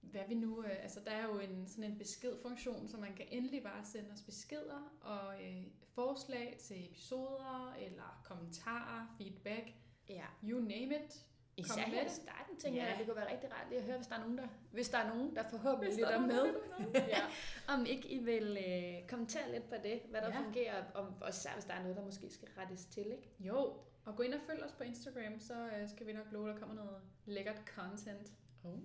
[0.02, 0.64] hvad vi nu...
[0.64, 4.12] Øh, altså, der er jo en, sådan en beskedfunktion, så man kan endelig bare sende
[4.12, 5.64] os beskeder og øh,
[5.96, 9.74] forslag til episoder eller kommentarer, feedback,
[10.10, 10.26] Ja.
[10.44, 11.26] you name it.
[11.58, 12.84] Især med her i starten, tænker Ja.
[12.86, 14.48] jeg, at det kunne være rigtig rart lige at høre, hvis der er nogen, der,
[14.72, 16.36] hvis der, er nogen, der forhåbentlig Hvis lytter er med.
[16.38, 17.22] der lytter ja.
[17.68, 20.40] Om ikke I vil øh, kommentere lidt på det, hvad der Ja.
[20.44, 23.30] fungerer, om, og især hvis der er noget, der måske skal rettes til, ikke?
[23.40, 23.74] Jo,
[24.06, 26.58] og gå ind og følg os på Instagram, så øh, skal vi nok love, der
[26.60, 28.34] kommer noget lækkert content.
[28.64, 28.80] Oh.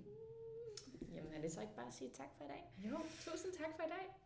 [1.15, 2.73] Jamen er det så ikke bare at sige tak for i dag?
[2.91, 4.19] Jo, tusind tak for i dag.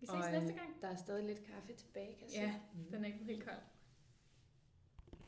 [0.00, 0.80] Vi ses Og, øh, næste gang.
[0.82, 2.92] Der er stadig lidt kaffe tilbage, kan jeg Ja, se.
[2.96, 3.56] den er ikke helt kold.